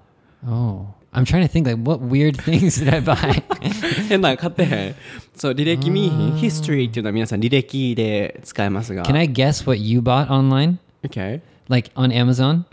[0.46, 0.86] Oh.
[1.14, 3.42] I'm trying to think like what weird things did I buy?
[4.08, 4.94] 変なの買ってへん。
[5.36, 6.34] そう、履歴見えへん。
[6.36, 9.04] history っていうのは皆さん履歴で使えますが。
[9.04, 10.78] Can I guess what you bought online?
[11.04, 11.40] Okay.
[11.68, 12.64] Like on Amazon?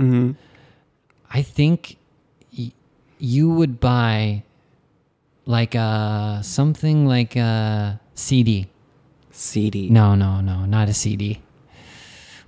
[1.30, 1.97] I think
[2.58, 2.71] y-
[3.19, 4.43] you would buy
[5.45, 8.67] like a something like a CD.
[9.32, 9.89] CD.
[9.91, 11.39] No, no, no, not a CD.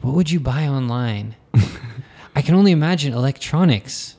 [0.01, 1.36] What would you buy online?
[2.36, 4.14] I can only imagine electronics.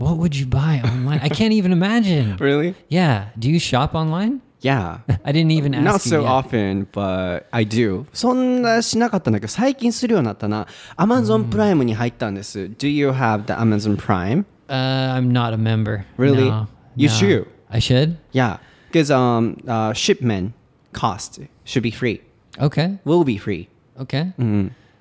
[0.00, 1.20] What would you buy online?
[1.22, 2.36] I can't even imagine.
[2.38, 2.74] Really?
[2.88, 3.28] Yeah.
[3.38, 4.42] Do you shop online?
[4.60, 4.98] Yeah.
[5.24, 6.28] I didn't even ask Not you so yet.
[6.28, 8.04] often, but I do.
[8.12, 10.66] そんなしなかったんだけど、最近するようになったな。
[10.98, 12.58] Amazon プライムに入ったんです。
[12.78, 14.44] Do you have the Amazon Prime?
[14.68, 16.04] Uh, I'm not a member.
[16.18, 16.50] Really?
[16.50, 17.14] No, You no.
[17.14, 17.46] should.
[17.70, 18.16] I should.
[18.32, 18.58] Yeah.
[18.90, 20.52] Because um, uh, shipment
[20.92, 22.20] cost should be free.
[22.60, 22.98] Okay.
[23.04, 23.68] Will be free.
[24.00, 24.32] Okay.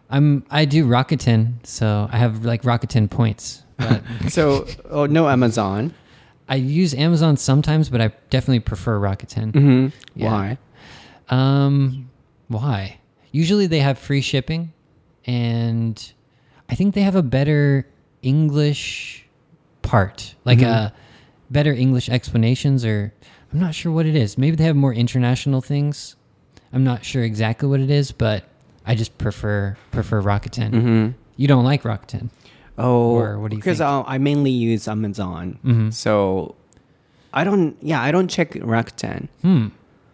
[0.10, 0.43] I'm.
[0.51, 3.63] I do Rakuten, so I have like Rakuten points.
[3.80, 5.94] But So, oh, no Amazon.
[6.48, 9.52] I use Amazon sometimes, but I definitely prefer Rakuten.
[9.52, 10.30] hmm Yeah.
[10.32, 10.58] Why?
[11.28, 12.10] Um,
[12.48, 12.98] why?
[13.32, 14.72] Usually they have free shipping,
[15.24, 16.12] and
[16.68, 17.86] I think they have a better
[18.22, 19.24] English
[19.82, 20.92] part, like a
[21.50, 23.12] better English explanations, or
[23.52, 24.36] I'm not sure what it is.
[24.36, 26.16] Maybe they have more international things.
[26.72, 28.44] I'm not sure exactly what it is, but
[28.84, 30.70] I just prefer prefer Rakuten.
[30.72, 31.08] Mm-hmm.
[31.36, 32.30] You don't like Rakuten.
[32.79, 33.89] Oh, Or what do you because think?
[33.89, 35.93] uh, I mainly use Amazon, Mhm.
[35.93, 36.55] so
[37.34, 37.75] I don't.
[37.81, 39.67] Yeah, I don't check Rakuten Hmm.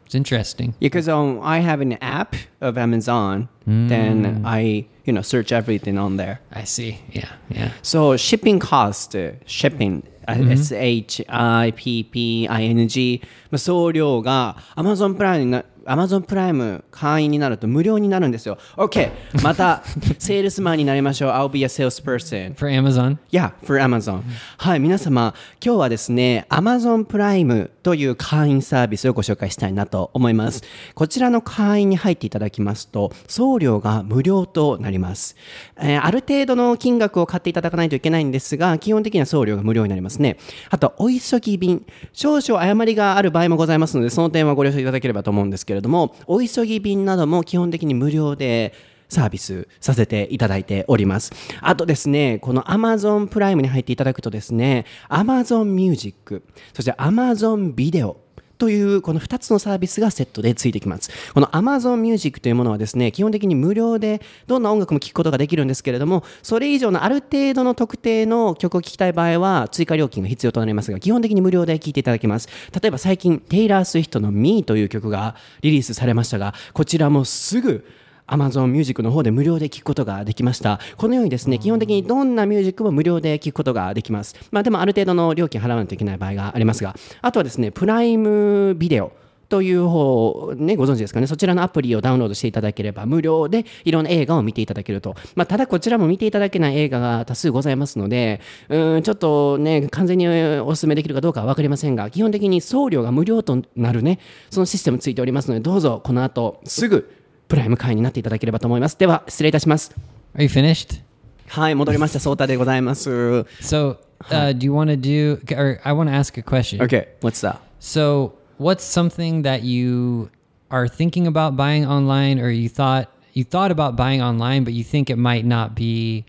[0.05, 0.73] It's interesting.
[0.79, 3.47] because um, I have an app of Amazon.
[3.65, 6.41] Then I, you know, search everything on there.
[6.51, 6.97] I see.
[7.13, 7.29] Yeah.
[7.49, 7.71] Yeah.
[7.81, 9.15] So shipping cost,
[9.45, 18.58] shipping, S H I P P I N G、まあ、送料が Amazon プライムにな Amazon プライム会員になると無料になるんですよ。
[18.76, 19.10] OK!
[19.42, 19.82] また、
[20.18, 21.30] セールスマンになりましょう。
[21.30, 22.54] I'll be a salesperson.
[22.54, 23.18] For Amazon?
[23.30, 24.22] Yeah, for Amazon.
[24.58, 30.62] はい、皆様、今日はですね、Amazon プライムという会員サービスをご紹介したいなと思います。
[30.94, 35.36] こちらの会員に入っていただきますと、送料が無料となります。
[35.78, 40.36] えーある程度の金額を買っていただかないといけないんですが、基本的には送料が無料になりますね。
[40.70, 41.84] あと、お急ぎ便。
[42.12, 48.72] 少々誤りがある場合もございますので、その点はご了承いただければと思うんですけれどれども、お急ぎ便なども基本的に無料で、
[49.08, 51.32] サービスさせていただいております。
[51.60, 56.42] あとですね、この Amazon プライムに入っていただくとですね、Amazon Music、
[56.74, 58.20] そして Amazon ビデオ、
[58.58, 61.10] というこの2つのサービスがセットでついてきます。
[61.32, 72.48] この Amazon Music というものはですね、基本的に無料でどんな音楽も聴くことができるんですけれども、それ以上のある程度の特定の曲を聴きたい場合は追加料金が必要となりますが、基本的に無料で聴いていただけます。
[72.80, 77.84] 例えば最近、テイラー・スウィフトの Me という曲がリリースされましたが、こちらもすぐ
[78.26, 80.80] Amazon Music の方で無料で聴くことができました。
[80.96, 84.34] このようにですね、基本的にどんなミュージックも無料で聴くことができます。
[84.50, 89.12] まあでもある程度の料金払わないといけない場合がありますが、あとはですね、プライムビデオ。
[89.48, 91.26] という方、ね、ご存知ですかね。
[91.26, 95.14] そちらのアプリをダウンロードしていただければ無料でいろんな映画を見ていただけると。
[95.34, 104.18] まあ、ただこちらも見ていただけない映画が多数ございますので、うん、ちょっとね、完全にお勧めできるかどうかは分かりませんが、基本的に送料が無料となるね、
[104.50, 107.08] そのシステムついておりますので、どうぞこの後すぐ
[107.47, 108.97] プライム会員になっていただければと思います。
[108.97, 109.93] では、失礼いたします。
[110.35, 111.01] Are you finished?
[111.47, 112.19] はい、戻りました。
[112.21, 113.09] ソータでございます。
[113.09, 113.97] So,
[114.29, 115.37] uh, do you want to do?
[115.53, 116.81] Or I want to ask a question.
[116.81, 117.57] Okay, what's that?
[117.81, 120.29] So, what's something that you
[120.69, 124.85] are thinking about buying online, or you thought you thought about buying online, but you
[124.85, 126.23] think it might not be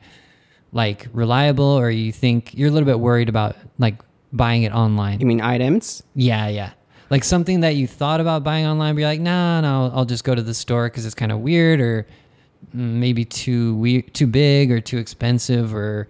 [0.73, 5.21] like reliable, or you think you're a little bit worried about like buying it online?
[5.21, 6.03] You mean items?
[6.17, 6.71] Yeah, yeah.
[7.10, 10.24] Like something that you thought about buying online, but you're like, nah, no, I'll just
[10.24, 12.06] go to the store because it's kind of weird, or
[12.74, 16.08] maybe too weird, too big, or too expensive, or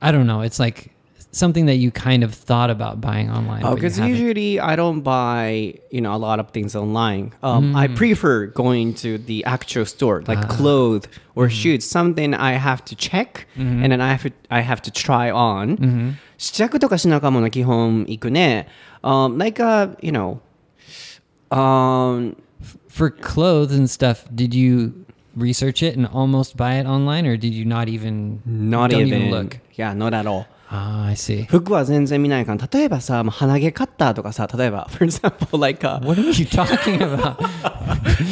[0.00, 0.42] I don't know.
[0.42, 0.92] It's like
[1.31, 3.61] something that you kind of thought about buying online.
[3.63, 4.15] Oh, but you because haven't.
[4.15, 7.33] usually I don't buy, you know, a lot of things online.
[7.43, 12.85] Um, I prefer going to the actual store, like clothes or shoes, something I have
[12.85, 16.17] to check and then I have to, I have to try on.
[16.37, 18.67] 試着とかしなあかんもの基本行くね。
[19.03, 20.39] Um, like, uh, you know,
[21.51, 22.35] um,
[22.89, 25.05] for clothes and stuff, did you
[25.37, 29.21] research it and almost buy it online, or did you not even not don't even,
[29.21, 29.59] even look?
[29.75, 30.47] Yeah, not at all.
[30.69, 31.45] Ah, I see.
[31.45, 37.37] 服は全然見ないから例えばさ、まあ鼻毛カッターとかさ、例えば、for example, like, uh, What are you talking about?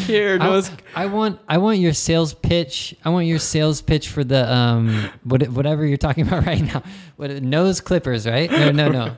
[0.08, 2.96] here, I, nose I want I want your sales pitch.
[3.06, 4.90] I want your sales pitch for the um
[5.24, 6.82] what whatever you're talking about right now.
[7.18, 8.50] What nose clippers, right?
[8.52, 9.16] No, no, no.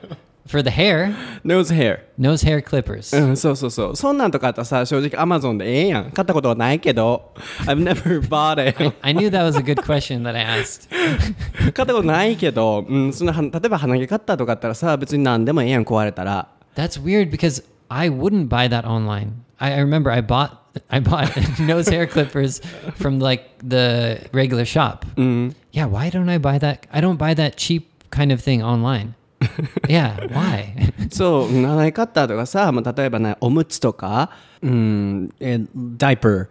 [0.50, 1.12] For the hair,
[1.42, 2.04] nose hair.
[2.16, 3.12] nose hair clippers.
[3.12, 3.96] う ん、そうそうそう。
[3.96, 6.12] そんなんとかあったらさ、正直 Amazon でええやん。
[6.12, 7.32] 買ったことはないけど、
[7.66, 8.94] I've never bought it.
[9.02, 10.88] I knew that was a good question that I asked.
[11.58, 16.48] 買ったことないけど、うん、そのは例えば鼻毛カッターとかあったらさ、別に何でもええやん、壊れたら。
[16.76, 19.32] That's weird because I wouldn't buy that online.
[19.58, 20.58] I, I remember I bought
[20.90, 22.60] I bought nose hair clippers
[22.96, 25.04] from like the regular shop.
[25.16, 26.86] Yeah, why don't I buy that?
[26.92, 29.14] I don't buy that cheap kind of thing online.
[29.87, 30.93] yeah, why?
[31.11, 36.47] そう、長いカッターとかさ、まあ、例えばね、おむつとか、うん、え、ダイパー。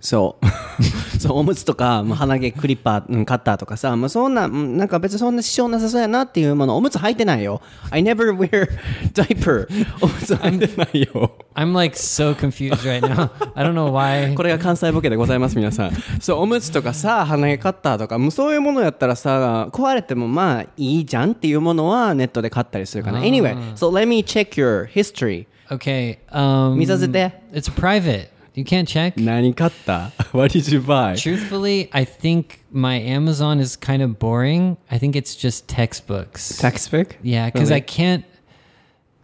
[0.00, 0.46] そう。
[1.18, 7.60] そう、おむつとか、まあ、鼻毛クリッパー、うん、カッターとかさ、まあ、そんな、うんなんか別にそんな支障なさそうやなっていうもの、おむつ履いてないよ。
[7.90, 8.68] I never wear
[9.14, 9.66] diaper.
[10.00, 11.32] おむつ履いてないよ。
[11.54, 13.30] I'm like so confused right now.
[13.54, 14.34] I don't know why.
[14.36, 15.92] これが関西ボケでございます、皆さん。
[16.20, 23.20] そう、おむつとかさ、鼻毛カッターとか、もうそういうものやったらさ、壊れてもまあいいじゃんっていうものはネットで買ったりするかな。
[23.20, 25.46] Anyway, so let me check your history.
[25.70, 26.18] Okay.
[26.30, 27.32] Um 見させて。
[27.52, 28.37] It's private.
[28.57, 29.15] You can't check.
[29.17, 31.15] 何買った ?What did you buy?
[31.15, 34.77] Truthfully, I think my Amazon is kind of boring.
[34.91, 36.59] I think it's just textbooks.
[36.59, 37.17] Textbook?
[37.23, 38.23] Yeah, because I can't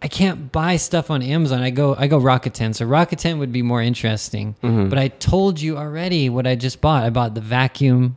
[0.02, 1.62] I can't buy stuff on Amazon.
[1.62, 2.74] I go I go Rakuten.
[2.74, 4.56] So Rakuten would be more interesting.
[4.62, 7.04] But I told you already what I just bought.
[7.04, 8.16] I bought the vacuum.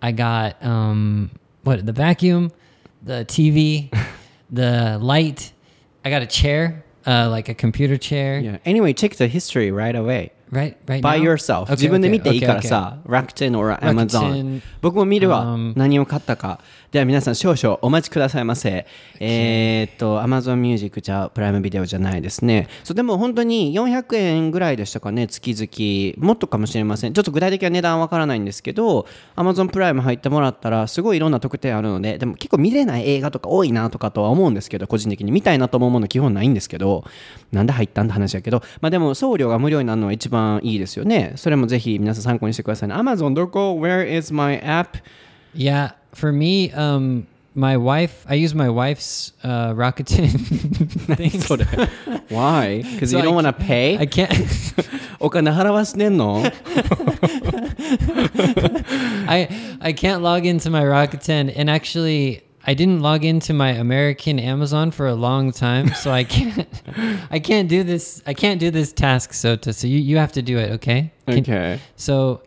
[0.00, 1.30] I got um
[1.64, 2.52] what the vacuum,
[3.02, 3.92] the TV,
[4.50, 5.52] the light,
[6.04, 8.38] I got a chair, uh, like a computer chair.
[8.38, 8.58] Yeah.
[8.64, 10.32] Anyway, check the history right away.
[10.53, 11.01] Right, right.
[11.01, 16.59] by yourself、Okay, 自分で見ていいからさ、楽天 or Amazon Rakuten 僕も見るわ、um, 何を買ったか
[16.93, 18.85] では皆さん少々お待ちくださいませ。
[19.19, 22.67] えーっと Amazon Music じゃプライムビデオじゃないですね。
[22.83, 26.23] そうでも本当に400円ぐらいでしたかね月々。
[26.23, 27.13] もっとかもしれません。
[27.13, 37.05] ちょっと具体的な値段はわからないんですけど Amazon プライム入ってもらったらすごいいろんな特典あるのででも結構見れない映画とか多いなとかとは思うんですけど個人的に見たいなと思うもの基本ないんですけど
[37.51, 38.61] なんで入ったんだ話やけど。
[38.81, 41.33] まあでも送料が無料になるのは一番いいですよね。
[41.37, 42.93] それもぜひ皆さん参考にしてくださいね。
[42.93, 45.01] Amazon どこ Where is my app?
[45.54, 48.24] Yeah, for me, um, my wife.
[48.28, 50.28] I use my wife's uh, Rakuten
[51.16, 51.46] things.
[51.46, 51.64] それ
[52.28, 52.82] Why?
[52.82, 53.98] Because So you don't I wanna pay?
[53.98, 54.28] I can't.
[55.20, 56.44] お金払わしてんの
[59.26, 59.48] I
[59.80, 64.90] I can't log into my Rakuten, and actually, I didn't log into my American Amazon
[64.90, 66.66] for a long time, so I can't.
[67.30, 68.22] I can't do this.
[68.26, 69.74] I can't do this task, Sota.
[69.74, 71.10] So you you have to do it, okay?
[71.26, 72.42] Can- Okay So,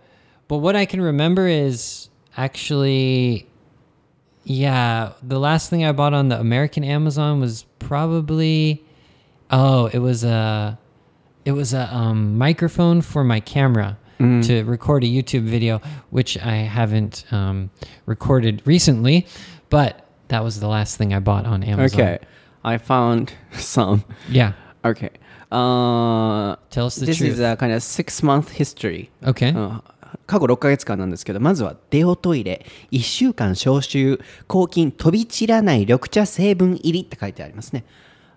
[0.47, 2.04] but what I can remember is
[2.36, 3.46] actually,
[4.44, 8.84] yeah, the last thing I bought on the American Amazon was probably,
[9.50, 10.78] oh, it was a,
[11.44, 15.78] it was a um, microphone for my camera to record a YouTube video,
[16.08, 17.70] which I haven't um,
[18.06, 19.26] recorded recently,
[19.68, 22.00] but that was the last thing I bought on Amazon.
[22.00, 22.18] Okay
[22.64, 24.52] I found some Yeah.
[24.84, 25.10] Okay
[25.52, 27.32] uh, Tell us the This truth.
[27.32, 29.52] is a kind of six month history okay.
[29.52, 29.82] うん
[30.26, 37.84] 過去6ヶ月間なんですけどまずはデオトイレ1週間消臭抗菌飛び散らない緑茶成分入りって書いてありますね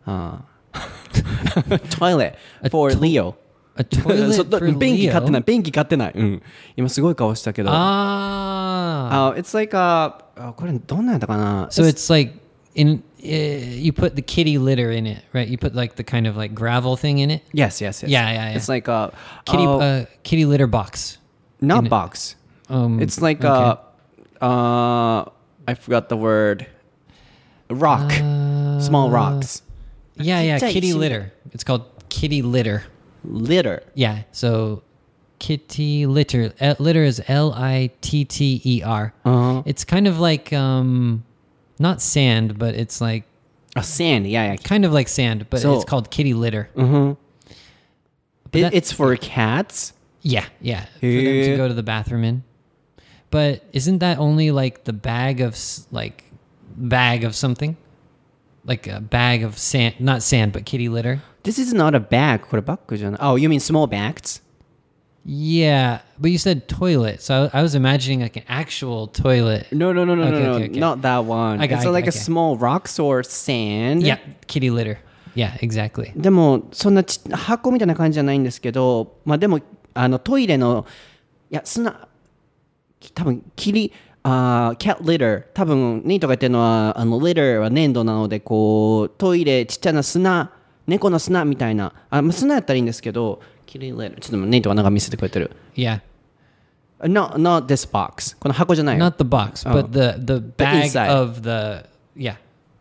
[0.06, 2.38] あートイレ
[2.70, 3.36] for Leo
[3.78, 6.42] toilet 便器買ってない.便器買ってない、うん、
[6.76, 9.34] 今すごい顔したけど Ah.
[9.34, 12.34] Uh, it's like a あこれどんなんやったかな So it's like
[12.76, 15.48] in uh, you put the kitty litter in it, right?
[15.48, 17.44] You put like the kind of like gravel thing in it.
[17.54, 18.10] Yes, yes, yes.
[18.10, 18.56] Yeah, yeah, yeah.
[18.58, 19.12] It's like a
[19.46, 21.18] Kitty uh, uh, kitty litter box.
[21.62, 22.36] Not In box.
[22.70, 23.82] Um, it's like okay.
[24.41, 25.30] a, uh,
[25.68, 26.68] I forgot the word.
[27.70, 28.12] Rock.
[28.14, 29.62] Uh, Small rocks.
[30.16, 30.60] Yeah, yeah.
[30.60, 31.32] Kitty litter.
[31.51, 32.84] It's called kitty litter.
[33.24, 33.84] Litter.
[33.93, 34.24] Yeah.
[34.32, 34.84] So
[35.39, 36.53] kitty litter.
[36.60, 39.14] Uh, litter is L I T T E R.
[39.26, 39.64] Uh -huh.
[39.66, 41.24] It's kind of like um,
[41.80, 43.26] not sand, but it's like
[43.76, 44.28] a sand.
[44.28, 44.57] Yeah, yeah.
[44.57, 46.70] Kind of like sand, but so, it's called kitty litter.
[46.76, 47.18] Mm -hmm.
[48.51, 49.93] it, that, it's for cats.
[50.22, 51.51] Yeah, yeah, for them Yeah.
[51.51, 52.43] to go to the bathroom in.
[53.31, 56.25] But isn't that only like the bag of s- like
[56.77, 57.77] bag of something,
[58.64, 61.20] like a bag of sand, not sand, but kitty litter?
[61.43, 62.41] This is not a bag.
[62.49, 63.20] これバッグじゃない。
[63.22, 64.41] Oh, you mean small bags?
[65.27, 69.66] Yeah, but you said toilet, so I, I was imagining like an actual toilet.
[69.72, 70.53] No, no, no, no, Okay, no, no.
[70.57, 70.79] okay, okay.
[70.79, 71.61] Not that one.
[71.61, 72.18] I got- it's I- like a okay.
[72.18, 74.03] small rocks or sand.
[74.03, 74.99] Yeah, kitty litter.
[75.35, 76.12] Yeah, exactly.
[76.14, 79.61] でもそんなち箱みたいな感じじゃないんですけど、まあでも
[79.94, 80.86] あのトイレの
[81.52, 82.08] いや砂
[83.14, 83.92] 多分霧
[84.24, 90.52] あー cat litter 多分ニートが言ってるのはあの litter は粘土なのでこうトイレちっちゃな砂
[90.88, 91.94] 猫の砂みたいな。
[92.10, 95.52] あ、まあ、砂やったらいいんですけど霧 litter ちょっとニートがなんか見せてくれてる。
[95.76, 96.02] Yeah,
[97.02, 98.36] not, not this box.
[98.40, 99.06] この箱じゃないよ。
[99.06, 99.74] Not the box, Oh.
[99.84, 101.10] but the the bag inside.
[101.12, 101.86] of the
[102.18, 102.36] yeah,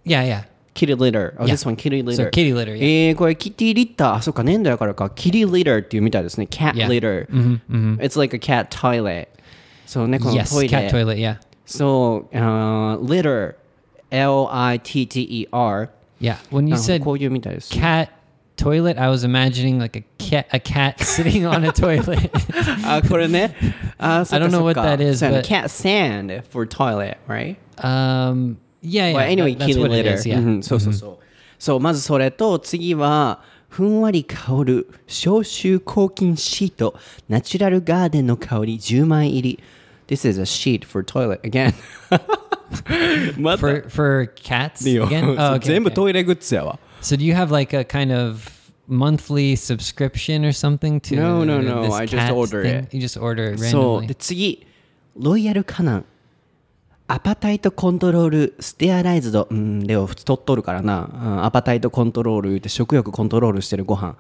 [0.05, 0.45] yeah, yeah.
[0.78, 1.52] kitty litter oh Yeah.
[1.54, 3.10] this one kitty litter So kitty litter, yeah.
[3.10, 6.88] えー、これキティリッターあそっか粘土やからか kitty litter っていうみたいですね cat Yeah.
[6.88, 9.28] litter、it's like a cat toilet
[9.86, 11.18] そう猫の Yes, トイレ cat toilet.
[11.18, 11.38] Yeah,
[11.68, 13.56] So, uh, litter,
[14.12, 15.90] L-I-T-T-E-R.
[16.20, 16.38] yeah.
[16.52, 17.74] When you あ said こういうみたいです。
[17.74, 18.10] cat
[18.56, 22.30] toilet, I was imagining like a cat a cat sitting on a toilet.
[22.86, 23.56] あ、これね。
[23.98, 27.56] あ、そっか I don't know そっ what か that is, そうやね but- cat sand for toilet, right?
[27.78, 29.15] um, yeah, yeah.
[29.15, 30.15] Well, anyway, that- it litter.
[30.15, 30.27] is.
[30.29, 30.39] Yeah.
[30.39, 31.25] うんそうそうそう。
[31.59, 36.95] そう、まずそれと、次は、ふんわり香る消臭抗菌シート、
[37.29, 39.59] ナチュラルガーデンの香り10枚入り。
[40.07, 41.75] This is a sheet for toilet again.
[43.59, 45.37] For for cats again.
[45.39, 46.79] Oh, okay, 全部.トイレグッズやわ。
[47.03, 48.51] So do you have like a kind of
[48.89, 52.85] monthly subscription or something to No, no, no, I just order thing?
[52.85, 52.95] it.
[52.97, 54.07] You just order it そう randomly.
[54.09, 54.67] で次
[55.17, 56.05] ロイヤルカナン
[57.09, 64.17] アパタイトコントロールステアライズドうんでも太っとるからな、うんアパタイトコントロールって食欲コントロールしてるご飯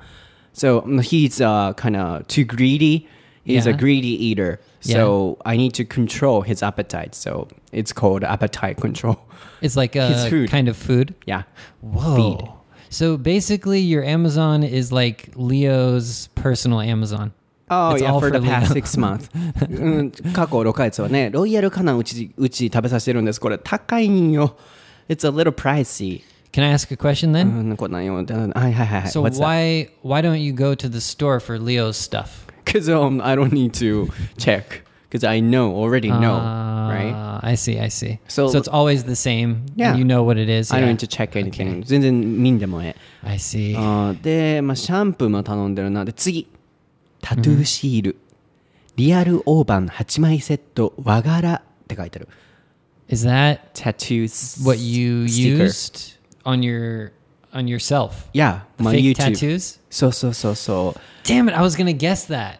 [0.55, 3.07] So he's uh, kind of too greedy
[3.45, 8.80] He's a greedy eater So I need to control his appetite So it's called appetite
[8.80, 9.18] control
[9.61, 11.14] It's like a kind of food.
[11.26, 11.45] Yeah
[11.80, 12.16] Whoa.
[12.16, 12.49] Feed.
[12.91, 17.32] So basically, your Amazon is like Leo's personal Amazon.
[17.69, 18.84] Oh It's yeah, all for the for past Leo.
[18.84, 19.30] six months
[19.69, 24.55] うん過去6ヶ月はねロイヤルカナンうちうち食べさせてるんですこれ高いんよ
[25.09, 26.21] It's a little pricey
[26.51, 27.74] Can I ask a question う then?
[27.74, 28.13] ん、こんなんよ。
[28.15, 29.01] はいはいはいはい。
[29.09, 29.43] So What's that?
[29.43, 32.45] why why don't you go to the store for Leo's stuff?
[32.63, 34.07] Because um, I don't need to
[34.38, 34.84] check.
[35.09, 36.38] Because I know, already know,
[36.89, 37.11] right?
[37.13, 38.19] Ah, I see, I see.
[38.28, 39.65] So- So, it's always the same.
[39.76, 39.91] Yeah.
[39.91, 40.71] and You know what it is.
[40.71, 40.86] I yeah.
[40.86, 41.84] don't need to check anything.
[41.86, 43.28] 全然見んでもええ。
[43.28, 43.76] I see.
[43.78, 46.05] あーで、まあ、シャンプーも頼んでるな。
[46.05, 46.47] で、次。
[47.20, 48.16] タトゥーシール。
[48.96, 52.28] リアル大判8枚セット和柄って書いてある。
[53.08, 54.62] is that Tattoos.
[54.64, 55.64] what you sticker.
[55.64, 57.12] used on your
[57.52, 58.28] on yourself?
[58.34, 59.34] Yeah, my Fake YouTube.
[59.34, 59.80] tattoos?
[59.90, 61.00] そうそうそうそう。
[61.26, 61.56] Damn it!
[61.56, 62.58] I was gonna guess that.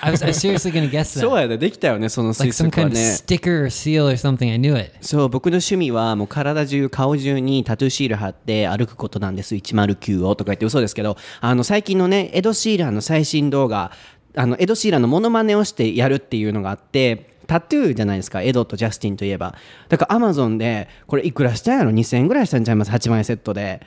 [0.00, 1.20] I was, I was seriously gonna guess that.
[1.26, 3.00] そうやで、できたよね、その like 推 some 測は kind of ね。
[3.12, 4.50] sticker or seal or something.
[4.50, 4.92] I knew it.
[5.00, 9.54] そう、僕の趣味はもう体中、顔中にタトゥーシール貼って歩くことなんです。
[9.54, 13.92] 109をとか言って嘘ですけど、あの、最近のね、エド・シーランの最新動画、
[14.34, 19.54] あの、エド・シーランのモノマネをしてやるっていうのがあって、タトゥーじゃないですか、エドとジャスティンといえば。
[19.88, 23.80] だからアマゾンで、これいくらしたんやろ ?2000 円ぐらいしたんちゃいます ?8 枚セットで。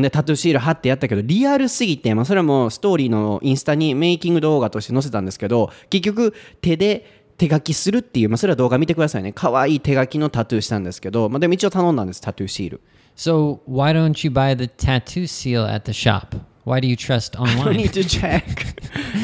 [0.00, 12.80] でタトゥーシール貼ってやったけどリアルすぎて、まあ、それはもうストーリーのインスタにメイキング動画として載せたんですけど結局手で手書きするっていう、まあ、それは動画見てくださいね可愛い手書きのタトゥーしたんですけど、まあ、でも一応頼んだんですタトゥーシール
[13.16, 16.34] So why don't you buy the tattoo seal at the shop?
[16.64, 17.76] Why do you trust I don't online?
[17.76, 18.76] need to check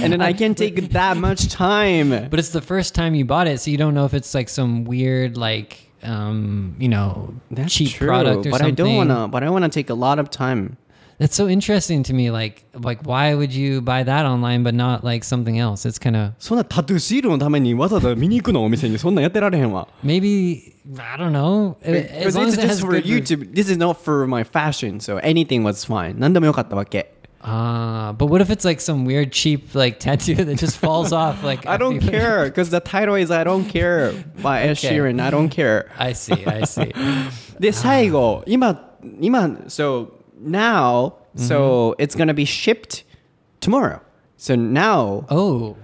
[0.03, 3.47] and then I can take that much time but it's the first time you bought
[3.47, 7.74] it, so you don't know if it's like some weird, like, um, you know, That's
[7.74, 8.76] cheap true, product or but I something.
[8.76, 10.78] don't wanna but I wanna take a lot of time
[11.20, 12.32] That's so interesting to me.
[12.32, 15.86] Like, like why would you buy that online but not like something else?
[15.86, 21.78] It's kind of そんなタトゥーシールのためにわざわざ見に行くのお店にそんなんやってられへんわ maybe I don't know.
[21.84, 23.94] As Because long it's as it has just for good re- YouTube this is not
[24.04, 27.14] for my fashion so anything was fine 何でもよかったわけ
[27.48, 31.44] Ah, but what if it's like some weird cheap like tattoo that just falls off?
[31.44, 34.72] Like I don't after you- care because the title is I don't care by Ed
[34.78, 34.96] Okay.
[34.96, 35.20] Sheeran.
[35.20, 35.92] I don't care.
[36.00, 36.46] I see.
[36.46, 36.94] I see.
[37.60, 38.80] で、最後、今、
[39.20, 40.12] 今、so
[40.42, 43.04] now, so it's gonna be shipped
[43.60, 44.00] tomorrow.
[44.38, 45.76] So now, Oh,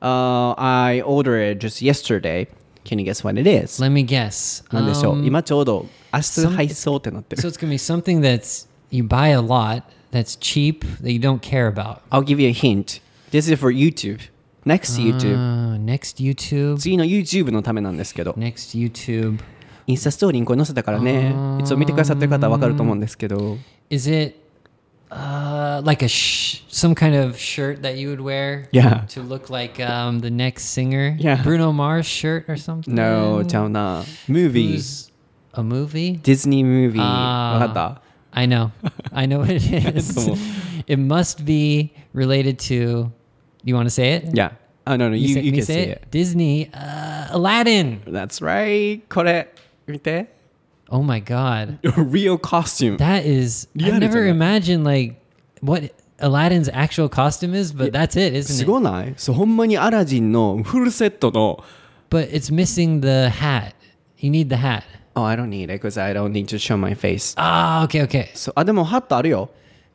[0.00, 2.46] uh, I ordered it just yesterday.
[2.84, 3.80] Can you guess what it is?
[3.80, 4.62] let me guess.
[4.72, 7.42] なんでしょう Um, 今ちょうど明日配送ってなってる。
[7.42, 9.82] So it's gonna be something that's you buy a lot
[10.13, 12.03] that's cheap that you don't care about.
[12.11, 13.01] I'll give you a hint.
[13.31, 14.21] This is for YouTube.
[14.63, 16.77] Next ah, YouTube.、Uh, next YouTube.
[16.77, 18.31] 次の YouTube のためなんですけど。
[18.33, 19.39] Next YouTube.
[19.87, 21.35] インスタストーリーにこれ載せたからね。
[21.59, 23.57] いつも見てくださってる方はわかると思うんですけど。
[23.89, 24.35] Is it、
[25.09, 28.69] uh, like a sh some kind of shirt that you would wear?
[28.71, 29.05] Yeah.
[29.07, 31.17] To look like、um, the next singer?
[31.19, 31.43] Yeah.
[31.43, 32.93] Bruno Mars shirt or something?
[32.93, 34.03] No, ちゃうな。
[34.29, 35.11] Movies.
[35.51, 36.21] Who's a movie?
[36.21, 36.99] Disney movie.
[36.99, 37.59] Ah.
[37.59, 38.02] わかった
[38.32, 38.72] I know.
[39.12, 39.64] I know what it
[39.96, 40.12] is.
[40.14, 40.38] Come on.
[40.86, 43.10] it must be related to.
[43.64, 44.34] You want to say it?
[44.34, 44.52] Yeah.
[44.86, 45.98] Oh, no, no, you, say, you me can say say it.
[46.02, 46.10] it.
[46.10, 48.00] Disney, uh, Aladdin.
[48.06, 49.02] That's right.
[49.08, 49.52] これ、
[49.86, 50.26] 見て。
[50.90, 51.78] Oh my god,
[52.10, 52.96] Real costume.
[52.96, 53.68] that is.
[53.78, 54.30] I リアルじゃない。
[54.30, 55.16] never imagined like
[55.60, 58.66] what Aladdin's actual costume is, but that's it, す isn't it?
[58.66, 61.62] ごないそう、ほんまにアラジンのフルセットの、
[62.08, 63.74] But it's missing the hat.
[64.16, 64.84] You need the hat.
[65.14, 67.34] Oh, I don't need it because I don't need to show my face.
[67.36, 68.28] Ah, okay, okay.
[68.34, 69.50] そうあ、でもハットあるよ。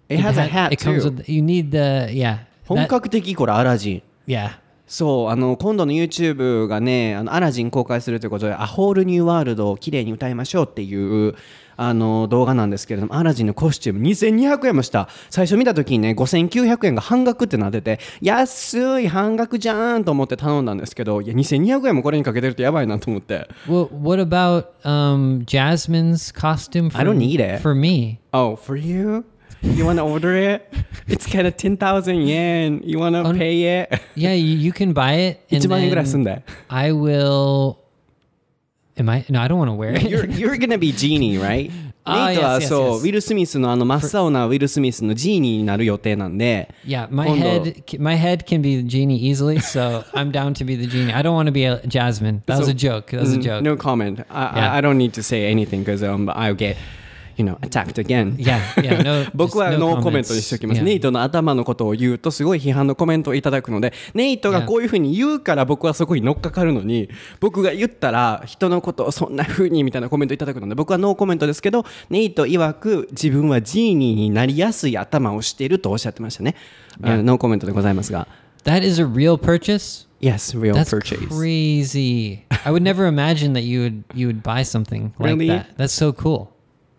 [0.09, 1.15] It has a hat It comes too.
[1.15, 1.31] with.
[1.31, 2.39] You need the yeah.
[2.67, 4.03] 本 that- 格的これアラジン。
[4.27, 4.51] yeah.
[4.88, 11.34] そう、あの、今度の YouTube がね、あのアラジン公開するということで、アホールニューワールドを綺麗に歌いましょうっていう、
[11.76, 15.08] あの、動画なんですけれども、アラジンのコスチューム2200円もした。
[15.30, 23.46] 最初見た時にね、5900円が半額ってなってて、安い半額じゃーんと思って頼んだんですけど、いや、2200円もこれにかけてるとやばいなと思って。
[23.68, 26.90] Well, what about um, Jasmine's costume?
[26.90, 27.62] For, I don't need it.
[27.62, 28.18] for me?
[28.32, 29.24] Oh, for you?
[29.62, 30.72] You want to order it?
[31.08, 32.82] It's kind of 10,000 yen.
[32.84, 34.00] You want to pay it?
[34.14, 35.40] Yeah, you, you, can buy it.
[35.50, 37.78] And then I will.
[38.98, 39.24] Am I?
[39.30, 40.02] No, I don't want to wear it.
[40.02, 41.70] You're, you're going to be Genie, right?
[42.04, 46.74] Ah, ネイトはそう、ウィル・スミスのあの真っ青なウィル・スミスのジーニーになる予定なんで。
[46.86, 50.86] Yeah, my head, my head can be the genie easily, so I'm down to be the
[50.86, 51.12] genie.
[51.12, 52.42] I don't want to be a Jasmine.
[52.46, 53.10] That was a joke.
[53.10, 53.62] That was a mm, joke.
[53.62, 54.20] No comment.
[54.30, 54.78] I.
[54.78, 56.78] I don't need to say anything because um, I'll get
[57.38, 58.36] you know, attacked again.
[58.36, 59.02] Yeah, yeah.
[59.02, 60.80] No, 僕はノーコメント.にしておきます。
[60.80, 60.84] Yeah.
[60.84, 67.08] ネイトの頭のことを言うとすごい批判のコメントをいただくので、ネイトがこういうふうに言うから僕はそこに乗っかかるのに、
[67.40, 76.56] 僕が言ったら人のことをそんなふうにみたいなコメントいただくので、僕はノーコメントですけど、ネイト曰く自分はジーニーになりやすい頭をしているとおっしゃってましたね。
[77.02, 78.26] あのノーコメントでございますが。
[78.64, 80.06] That is a real purchase.
[80.20, 81.28] Yes, real That's purchase.
[81.28, 82.40] crazy.
[82.64, 85.46] I would never imagine that you would you would buy something like Really?
[85.48, 85.76] that.
[85.76, 86.48] That's so cool.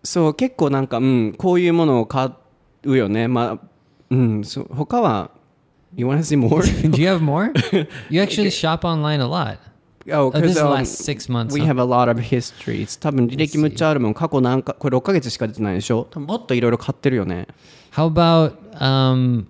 [0.02, 2.32] そう結構なんか、うん、こういうものを買
[2.84, 3.68] うよねまあ
[4.10, 5.30] うんそう他は
[5.96, 6.62] You wanna see more?
[6.62, 7.52] Do you have more?
[8.10, 9.58] You actually shop online a lot.
[10.08, 11.52] Oh, Oh, this um, last six months.
[11.52, 12.96] We have a lot of histories.
[12.98, 14.14] 多分履歴むっちゃあるもん。
[14.14, 17.48] 過去何か、これ6ヶ月しか出てないでしょもっといろいろ買ってるよね。
[17.92, 19.46] How about um,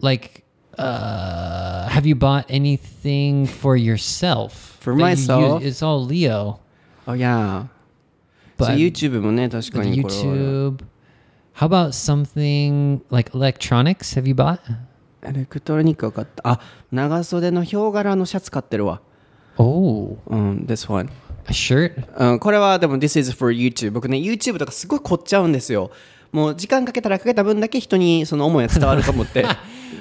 [0.00, 0.44] like,
[0.76, 4.78] uh, have you bought anything for yourself?
[4.80, 5.62] For myself?
[5.62, 6.58] it's all Leo,
[7.06, 7.66] Oh, yeah.
[8.66, 10.02] But YouTube もね、確かに。
[10.02, 10.78] YouTube.
[11.56, 14.20] How about something like electronics?
[14.20, 14.58] Have you bought?
[15.22, 16.42] エレクトロニックは買った。
[16.48, 16.60] あ、
[16.92, 19.00] 長袖のヒョウ柄のシャツ買ってるわ。
[19.56, 21.08] Oh, うん、this one。
[21.46, 21.92] a shirt.
[22.16, 25.90] うん、これはでも This is for YouTube 僕ね YouTube とかすごい凝っちゃうんですよ
[26.32, 29.44] もう時間かけたらかけた分だけ人にその思いが伝わると思って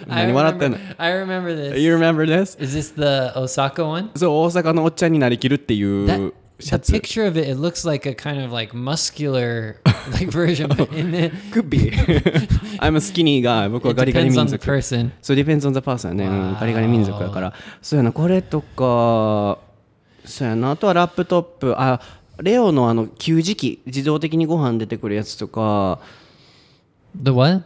[0.07, 1.78] I 何笑ってんの remember, I remember this.
[1.78, 2.61] You remember this?
[2.61, 4.09] Is this the Osaka one?
[4.16, 6.34] そう大阪のおっちゃんになりきるってい That う
[6.64, 9.76] シ the ャツ picture of it, it looks like a kind of like muscular
[10.11, 11.91] like version, but in it, could be
[12.80, 15.11] I'm a skinny guy 僕は it ガリガリ depends 民 on the 族 person.
[15.22, 19.59] そう depends on the person ね、うん、ガリガリ民族だからそうやなこれとか
[20.26, 21.99] そうやなあとはラップトップあ
[22.41, 25.99] レオのあの給餌器自動的にご飯出てくるやつとか
[27.22, 27.64] The what?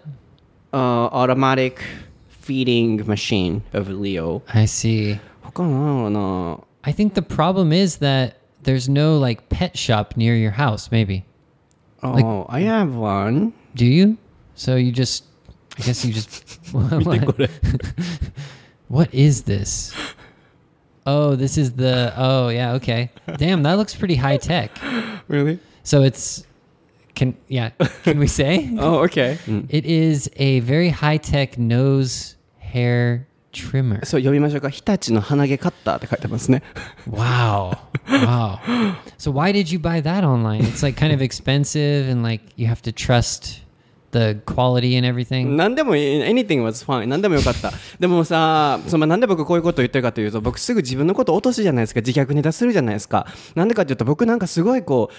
[0.71, 1.75] あ automatic
[2.43, 5.19] feeding machine of Leo I see.
[5.41, 10.91] 他なんやろな I think the problem is that there's no like pet shop near your house,
[10.91, 11.26] maybe.
[12.03, 13.53] Oh, like, I have one.
[13.76, 14.18] Do you?
[14.55, 15.24] So you just,
[15.78, 16.60] I guess you just.
[18.88, 19.93] what is this?
[21.05, 22.14] Oh, this is the.
[22.18, 23.12] Oh, yeah, okay.
[23.38, 24.72] Damn, that looks pretty high tech.
[25.28, 25.60] Really?
[25.84, 26.45] So it's.
[27.16, 27.70] Can yeah?
[28.03, 29.39] Can we say Oh, okay.
[29.70, 34.05] it is a very high tech nose hair trimmer?
[34.05, 34.69] そう、読みましょうか。
[34.69, 36.63] 日立の鼻毛カッターって書いてますね。
[37.09, 37.77] Wow.
[38.07, 38.59] Wow.
[39.17, 40.61] So why did you buy that online?
[40.61, 43.63] It's like kind of expensive and like you have to trust
[44.11, 45.55] the quality and everything.
[45.55, 47.07] 何でもいい、anything was fine.
[47.07, 47.71] 何でもよかった。
[47.99, 52.01] でもさ、そのなんで僕こういうことを言ってるかというと、僕すぐ自分のこと落とすじゃないですか。
[52.01, 53.27] 自虐ネタするじゃないですか。
[53.55, 55.13] なんでかというと、僕なんかすごいこう、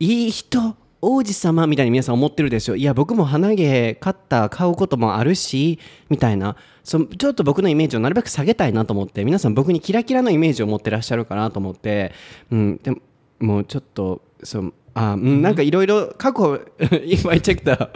[0.00, 2.76] いい人、王子様みたいに皆さん思ってるでしょ。
[2.76, 5.78] いや、僕も鼻毛カッター買うこともあるし、
[6.08, 6.56] みたいな。
[6.82, 12.12] そちょっと僕のイメージをなるべく下げたいなと思って、皆さん僕にキラキラのイメージを持ってらっしゃるかなと思って、
[12.50, 12.98] うん、でも、
[13.40, 17.90] もうちょっと、そう、あ、うん、なんかいろいろ過去、if I check the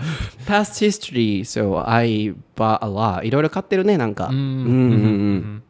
[0.47, 3.27] past history, so I bought a lot.
[3.27, 4.29] いろいろ買ってるね、なんか。
[4.29, 5.63] うん、うん、うん。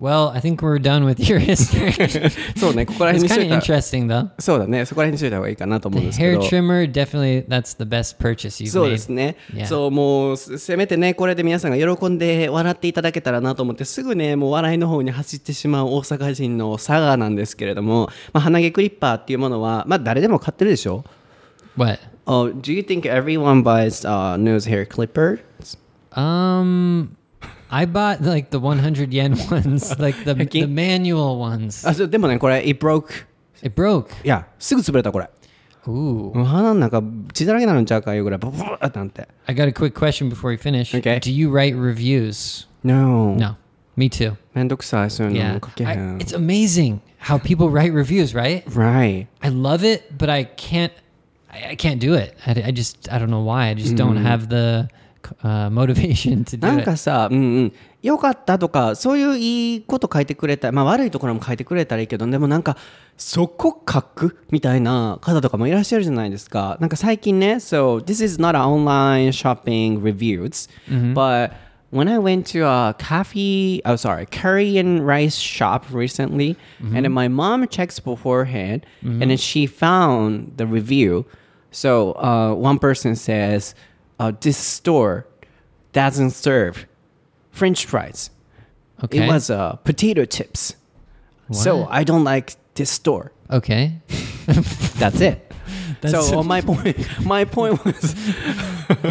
[0.00, 1.92] Well, I think we're done with your history.
[2.58, 3.78] そうね、ここら it's 辺にしと kind い of たら。
[3.80, 4.30] interesting though.
[4.40, 6.40] そうだね、そこら辺にしといた方がいいかなと思う The んですけ hair ど。
[6.40, 8.90] trimmer definitely that's the best purchase you've そう made.
[8.92, 9.66] ですね、Yeah.
[9.66, 21.04] そうもうせせめてねこれで皆さんが喜んで笑っていただけたらなと思ってすぐねもう笑いの方に走ってしまう大阪人の佐賀なんですけれども、まあ、鼻毛クリッパーっていうものは、まあ、誰でも買ってるでしょ
[21.76, 21.98] What?
[22.26, 25.40] Oh, do you think everyone buys uh, nose hair clippers?
[26.12, 27.16] Um
[27.69, 30.61] I bought like the 100 yen ones, like the Okay.
[30.61, 31.87] the manual ones.
[31.87, 33.25] あそうでもねこれ it broke
[33.63, 34.07] It broke.
[34.23, 35.29] いやすぐ潰れたこれ
[35.87, 36.35] Ooh.
[36.35, 37.01] もう鼻の中
[37.33, 40.95] 血だらけになるんちゃうかいうぐらいブブーってなって I got a quick question before we finish.
[40.97, 41.19] Okay.
[41.19, 42.67] Do you write reviews?
[42.83, 43.55] No, No.
[43.95, 44.35] Me too.
[44.53, 45.53] めんどくさいそういうの Yeah.
[45.53, 48.63] も書けへ I- ん it's amazing how people write reviews, right?
[48.69, 50.91] Right I love it, but I can't.
[51.49, 52.35] I, I can't do it.
[52.45, 53.07] I, I just.
[53.11, 53.69] I don't know why.
[53.69, 54.89] I just don't have the
[55.42, 62.76] uh, motivation to do なん.かさ、うんうん、よかったとか、そういういいこと書いてくれたまあ悪いところも書いてくれたらいいけど、でもなんか、
[63.16, 66.78] そこ書くみたいな方とかもいらっしゃるじゃないですか。
[66.80, 70.70] なんか最近ね、so this is not an online shopping reviews,
[71.14, 71.52] but
[71.92, 76.56] when I went to a coffee, oh sorry, curry and rice shop recently,
[76.94, 81.26] and then my mom checks beforehand, and then she found the review.
[81.72, 83.74] So uh, one person says,
[84.20, 85.26] uh, this store
[85.92, 86.86] doesn't serve
[87.50, 88.30] French fries.
[89.02, 89.24] Okay.
[89.24, 90.76] It was uh, potato chips.
[91.52, 93.32] So I don't like this store.
[93.50, 93.98] okay.
[95.02, 95.52] That's it.
[96.00, 98.14] That's- so uh, my point, my point was,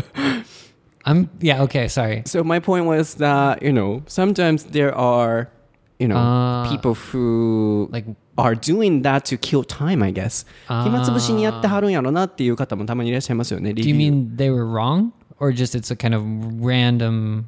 [1.06, 1.30] I'm.
[1.40, 1.64] Yeah.
[1.64, 1.88] Okay.
[1.88, 2.24] Sorry.
[2.26, 5.50] so my point was that you know sometimes there are,
[5.99, 10.03] you know, Uh, people who like- are doing that to kill time.
[10.05, 10.45] I guess.
[10.67, 13.71] 暇つぶしにやってはるんやろなっていう方もたまにいらっしゃいますよね。
[13.71, 16.23] Do you mean they were wrong, or just it's a kind of
[16.61, 17.45] random,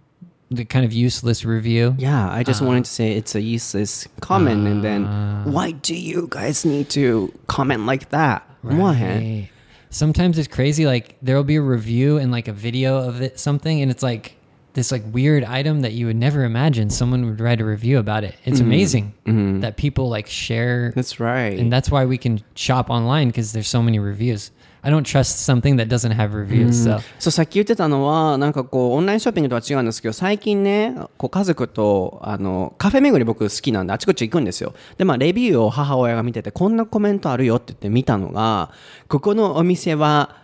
[0.53, 1.95] the kind of useless review?
[1.99, 5.07] Yeah, I just wanted to say it's a useless comment, and then
[5.45, 8.43] why do you guys need to comment like that?
[8.65, 9.49] 思わへん Right.
[9.91, 10.85] Sometimes it's crazy.
[10.87, 14.03] Like there will be a review and like a video of it, something, and it's
[14.05, 14.37] like
[14.74, 18.24] this like weird item that you would never imagine someone would write a review about
[18.24, 18.36] it.
[18.46, 19.14] It's amazing
[19.62, 21.60] that people like share, That's right.
[21.60, 24.52] and that's why we can shop online because there's so many reviews.
[24.84, 26.86] I don't trust something that doesn't have reviews.
[26.86, 38.72] So そうさっき言ってたのはなんかこうオンラインショッピングとは違うんですけど最近ねこう家族とあのカフェ巡り僕好きなんであちこち行くんですよでまあレビューを母親が見ててこんなコメントあるよって言って見たのが
[39.08, 40.38] ここのお店は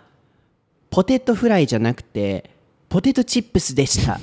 [0.91, 2.51] ポテトフライじゃなくて
[2.89, 4.19] ポテトチップスでした。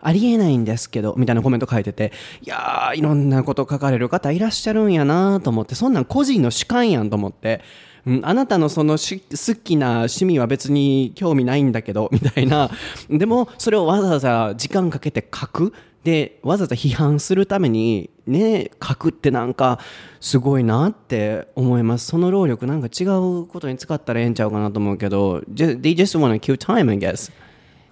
[0.00, 7.62] ありえないんですけどみたいなコメント書いてていやーいろんなこと書かれる方いらっしゃるんやなと思ってそんなん個人の主観やんと思って
[8.06, 12.70] うん、あなたのその好きな趣味は別に興味ないんだけどみたいな。
[13.10, 15.74] でもそれをわざわざ時間かけて書く。
[16.04, 19.78] でわざわざ批判するためにね書くってなんか
[20.20, 22.06] すごいなって思います。
[22.06, 27.30] その労力なんか違うことに使ったらええんちゃうかなと思うけど they just want to kill time I guess.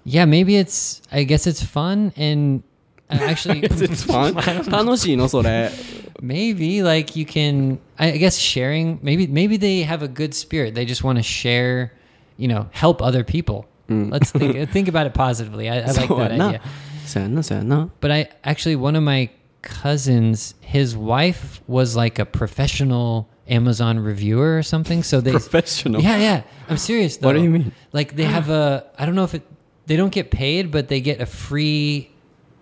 [0.06, 1.02] yeah, maybe it's.
[1.12, 2.64] I guess it's fun and
[3.10, 4.34] uh, actually it's fun
[4.72, 5.72] 楽しいのそれ
[6.22, 7.80] maybe like you can.
[7.98, 9.00] I I guess sharing.
[9.02, 10.74] Maybe maybe they have a good spirit.
[10.76, 11.92] They just want to share.
[12.38, 13.66] You know, help other people.
[13.88, 15.70] Let's think think about it positively.
[15.70, 16.62] I, I like そう that やな idea.
[17.06, 19.30] そうやなそうやな But I actually one of my
[19.62, 25.04] cousins, his wife was like a professional Amazon reviewer or something.
[25.04, 26.02] So they Professional?
[26.02, 26.42] Yeah, yeah.
[26.70, 27.28] I'm serious though.
[27.28, 27.74] What do you mean?
[27.92, 29.44] Like they have a I don't know if it
[29.87, 32.11] they don't get paid, but they get a free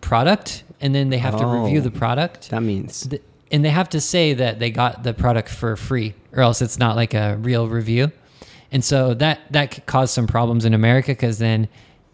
[0.00, 1.82] product and then they have to review Oh.
[1.82, 2.50] the product.
[2.50, 6.14] that means Th- and they have to say that they got the product for free
[6.32, 8.10] or else it's not like a real review
[8.72, 11.68] and so that that could cause some problems in america because then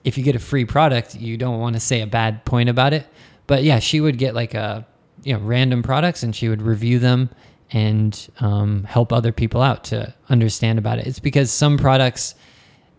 [0.04, 2.92] if you get a free product you don't want to say a bad point about
[2.92, 3.06] it
[3.48, 4.86] but yeah she would get like a
[5.24, 7.28] you know random products and she would review them
[7.72, 12.34] and um, help other people out to understand about it it's because some products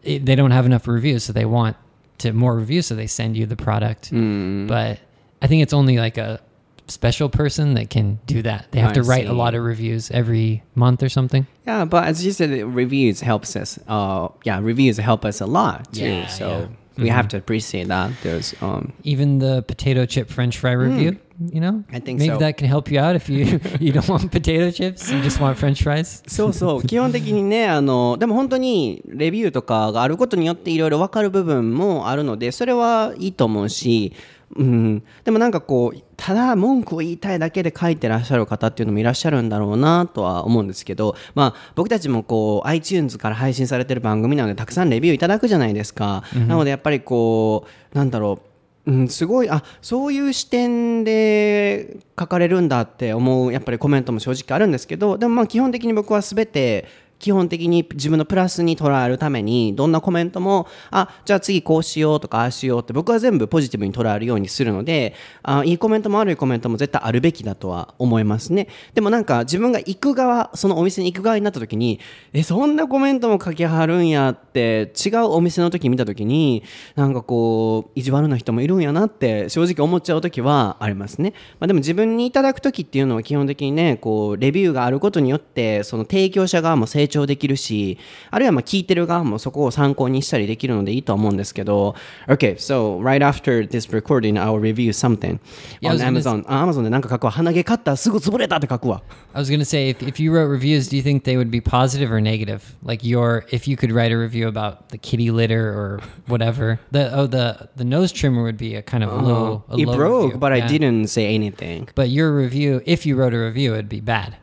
[0.03, 1.77] it, they don't have enough reviews so they want
[2.21, 4.67] to more reviews so they send you the product Hmm.
[4.67, 4.99] but
[5.41, 6.39] i think it's only like a
[6.87, 10.11] special person that can do that they have I to write a lot of reviews
[10.11, 13.79] every month or something Yeah, but as you said, reviews helps us.
[13.87, 16.03] Uh, yeah, reviews help us a lot too.
[16.05, 16.67] Yeah, so yeah.
[16.96, 18.10] we have to appreciate that.
[18.22, 21.18] Those um, even the potato chip french fry review
[21.52, 21.94] you know Hmm.
[21.94, 22.38] I think maybe so.
[22.38, 25.58] that can help you out if you you don't want potato chips you just want
[25.58, 34.14] french fries そう そう基本的にねあのでも本当にレビューとかがあることによっていろいろ分かる部分もあるのでそれはいいと思うし、
[34.55, 48.51] うん、でもなんかこうただ文句を言いたいだけで書いてらっしゃる方っていうのもいらっしゃるんだろうなとは思うんですけど、まあ、僕たちもこう iTunes から配信されてる番組なのでたくさんレビューいただくじゃないですか、なのでやっぱりこうなんだろう。
[48.87, 56.87] うん、すごいあそういう視点で書かれるんだって思うやっぱりコメントも正直あるんですけどでもまあ基本的に僕は全て
[57.21, 65.13] 基本的に自分のプラスに捉えるためにどんなコメントもあじゃあ次こうしようとかああしようって僕は全部ポジティブに捉えるようにするので
[65.43, 68.67] あいいコメントも悪いコメントも絶対あるべきだとは思いますね。
[68.95, 71.99] でもなんか自分が行く側そのお店に行く側になった時に
[72.33, 76.63] えそんなコメントも書きはるんやって違うお店の時見た時に
[76.95, 87.98] なんかこう意地悪な人もいるんやなって正直思っちゃう時はありますね、まあ、でも自分にいただく時っていうのは基本的にねこうレビューがあることによってその提供者側も成長できるし
[88.30, 91.94] あるいはまあ聞いてる側もそこを参考にしたりできるのでいいとは思うんですけど
[92.28, 95.38] OK so right after this recording I'll review something
[95.80, 99.02] Yeah, I on was gonna Amazon あ Amazon でなんか書くわ鼻毛買ったらすぐ潰れたって書くわ
[99.34, 101.60] I was gonna say if, if you wrote reviews, do you think they would be
[101.60, 102.62] positive or negative?
[102.84, 106.78] Like your if you could write a review about the kitty litter or whatever.
[106.90, 109.64] The oh the the nose trimmer would be a kind of a low.
[109.68, 109.76] A Uh-huh.
[109.82, 110.38] it low broke review.
[110.38, 110.68] but I Yeah.
[110.68, 114.36] didn't say anything But your review, if you wrote a review, it'd be bad,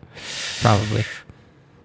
[0.62, 1.04] probably.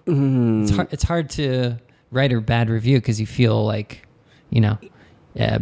[0.06, 0.62] Mm.
[0.62, 0.88] It's hard.
[0.92, 1.78] It's hard to
[2.10, 4.06] write a bad review because you feel like,
[4.50, 4.78] you know,
[5.38, 5.58] uh,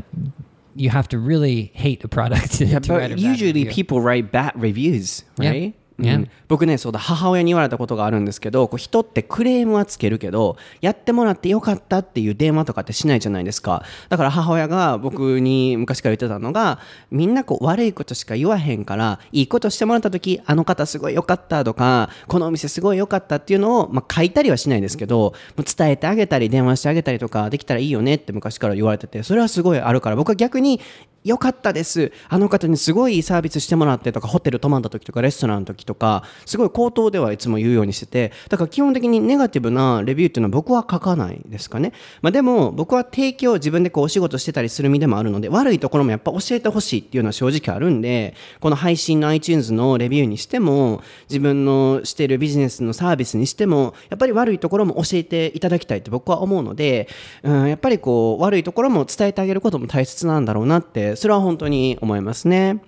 [0.75, 4.01] you have to really hate a product to, Yeah, to write a but usually people
[4.01, 5.75] write bad reviews, right?
[6.11, 6.31] ん。
[6.49, 13.85] 僕ねそうだ母親に言われたことがあるんですけどこう人ってクレームはつけるけどやってもらってよかったっていう電話とかってしないじゃないですか。
[14.09, 16.79] だから母親が僕に昔から言ってたのが
[17.11, 30.81] みんなこう悪いことしか言わへんからいいことしてもらった時あの方すごいよかったとかこのお店すごいよかったっていうのを、まあ、書いたりはしないですけど伝えてあげたり電話してあげたりとかできたらいいよねって昔から言われててそれはすごいあるから僕は逆に
[31.25, 32.13] よかったです。
[32.29, 57.09] あの方にすごいいいサービスしてもらってとかホテル泊まった時とかレストランの時とかすごい口頭ではいつも言うようにしててだから基本的にネガティブなレビューっていうのは僕は書かないですかね、まあ、でも僕は提供自分でこうお仕事してたりする身でもあるので悪いところもやっぱ教えてほしいっていうのは正直あるんでこの配信の iTunes のレビューにしても自分のしているビジネスのサービスにしてもやっぱり悪いところも教えていただきたいって僕は思うので、
[57.43, 62.83] うん、やっぱりこう悪いところも伝えてあげることも大切なんだろうなってそれは本当に思いますね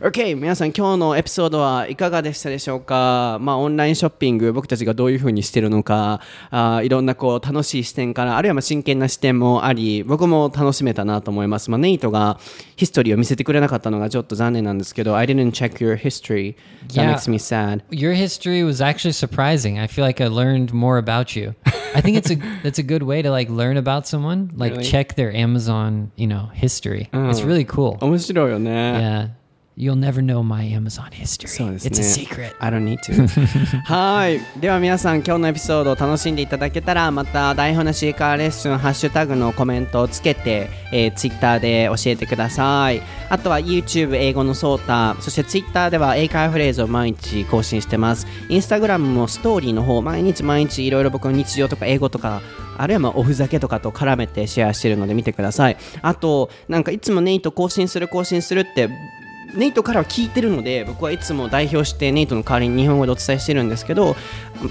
[0.00, 6.20] OK 皆さん今日のエピソードはいかがでしたでしょうかまあオンラインショッピング僕たちがどういうふうにしてるのか
[6.50, 12.38] あいろんなこう楽しい視点からあるいはまあ真剣な視点もあり僕も楽しめたなと思いますまあネイトが
[12.76, 16.54] ヒストリーを見せてくれなかったのがちょっと残念なんですけど I didn't check your history
[16.88, 17.12] that Yeah.
[17.12, 19.78] makes me sad Your history was actually surprising.
[19.78, 21.54] I feel like I learned more about you.
[21.94, 24.50] I think it's a that's a good way to like learn about someone.
[24.56, 24.84] Like Really?
[24.84, 27.08] check their Amazon, you know, history.
[27.12, 27.96] It's really cool.
[28.00, 29.41] 面白いよね Yeah.
[29.74, 31.48] You'll never know my Amazon history.
[31.48, 31.90] そうですね。
[31.90, 32.54] It's a secret.
[32.58, 33.26] I don't need to
[33.84, 43.00] はいでは皆さん今日のエピソードを楽しんでいただけたらまた台本のシーカーレッスンハッシュタグのコメントをつけて、えー、Twitter で教えてください
[43.30, 52.42] あとは YouTube 英語のソータそして Twitter では英会話フレーズを毎日更新してます Instagram もストーリーの方毎日毎日いろいろ僕の日常とか英語とか
[52.76, 58.90] あるいはまあおふざけとかと絡めてシェアしてるので見てくださいあとなんかいつもネイト更新する更新するって
[59.54, 64.16] ネイトからは聞いてるので僕はいつも代表してネイトの代わりに日本語でお伝えしてるんですけど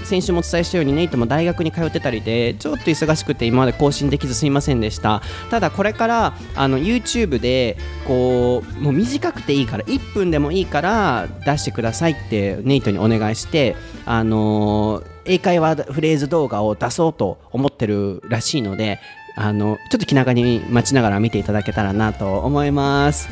[0.04, 5.22] 先週もお伝えしたようにネイトも大学に通ってたりでちょっと忙しくて今まで更新できずすいませんでした。
[5.50, 7.76] ただこれからあの YouTube で
[8.06, 13.76] こうもう短くていいから1分でもいいから出してくださいってネイトにお願いして
[14.06, 18.98] あの英会話フレーズ動画を出そうと思ってるらしいので
[19.36, 23.28] あのちょっと気長に待ちながら見ていただけたらなと思います。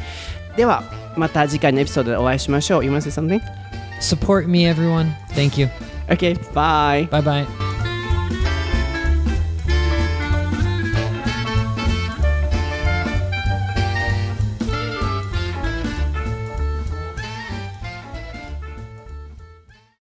[0.56, 2.85] ではまた次回のエピソードでお会いしましょう。
[2.85, 3.41] You want to say something?
[4.01, 5.13] Support me, everyone.
[5.29, 5.69] Thank you.
[6.09, 7.07] Okay, bye.
[7.09, 7.68] Bye bye.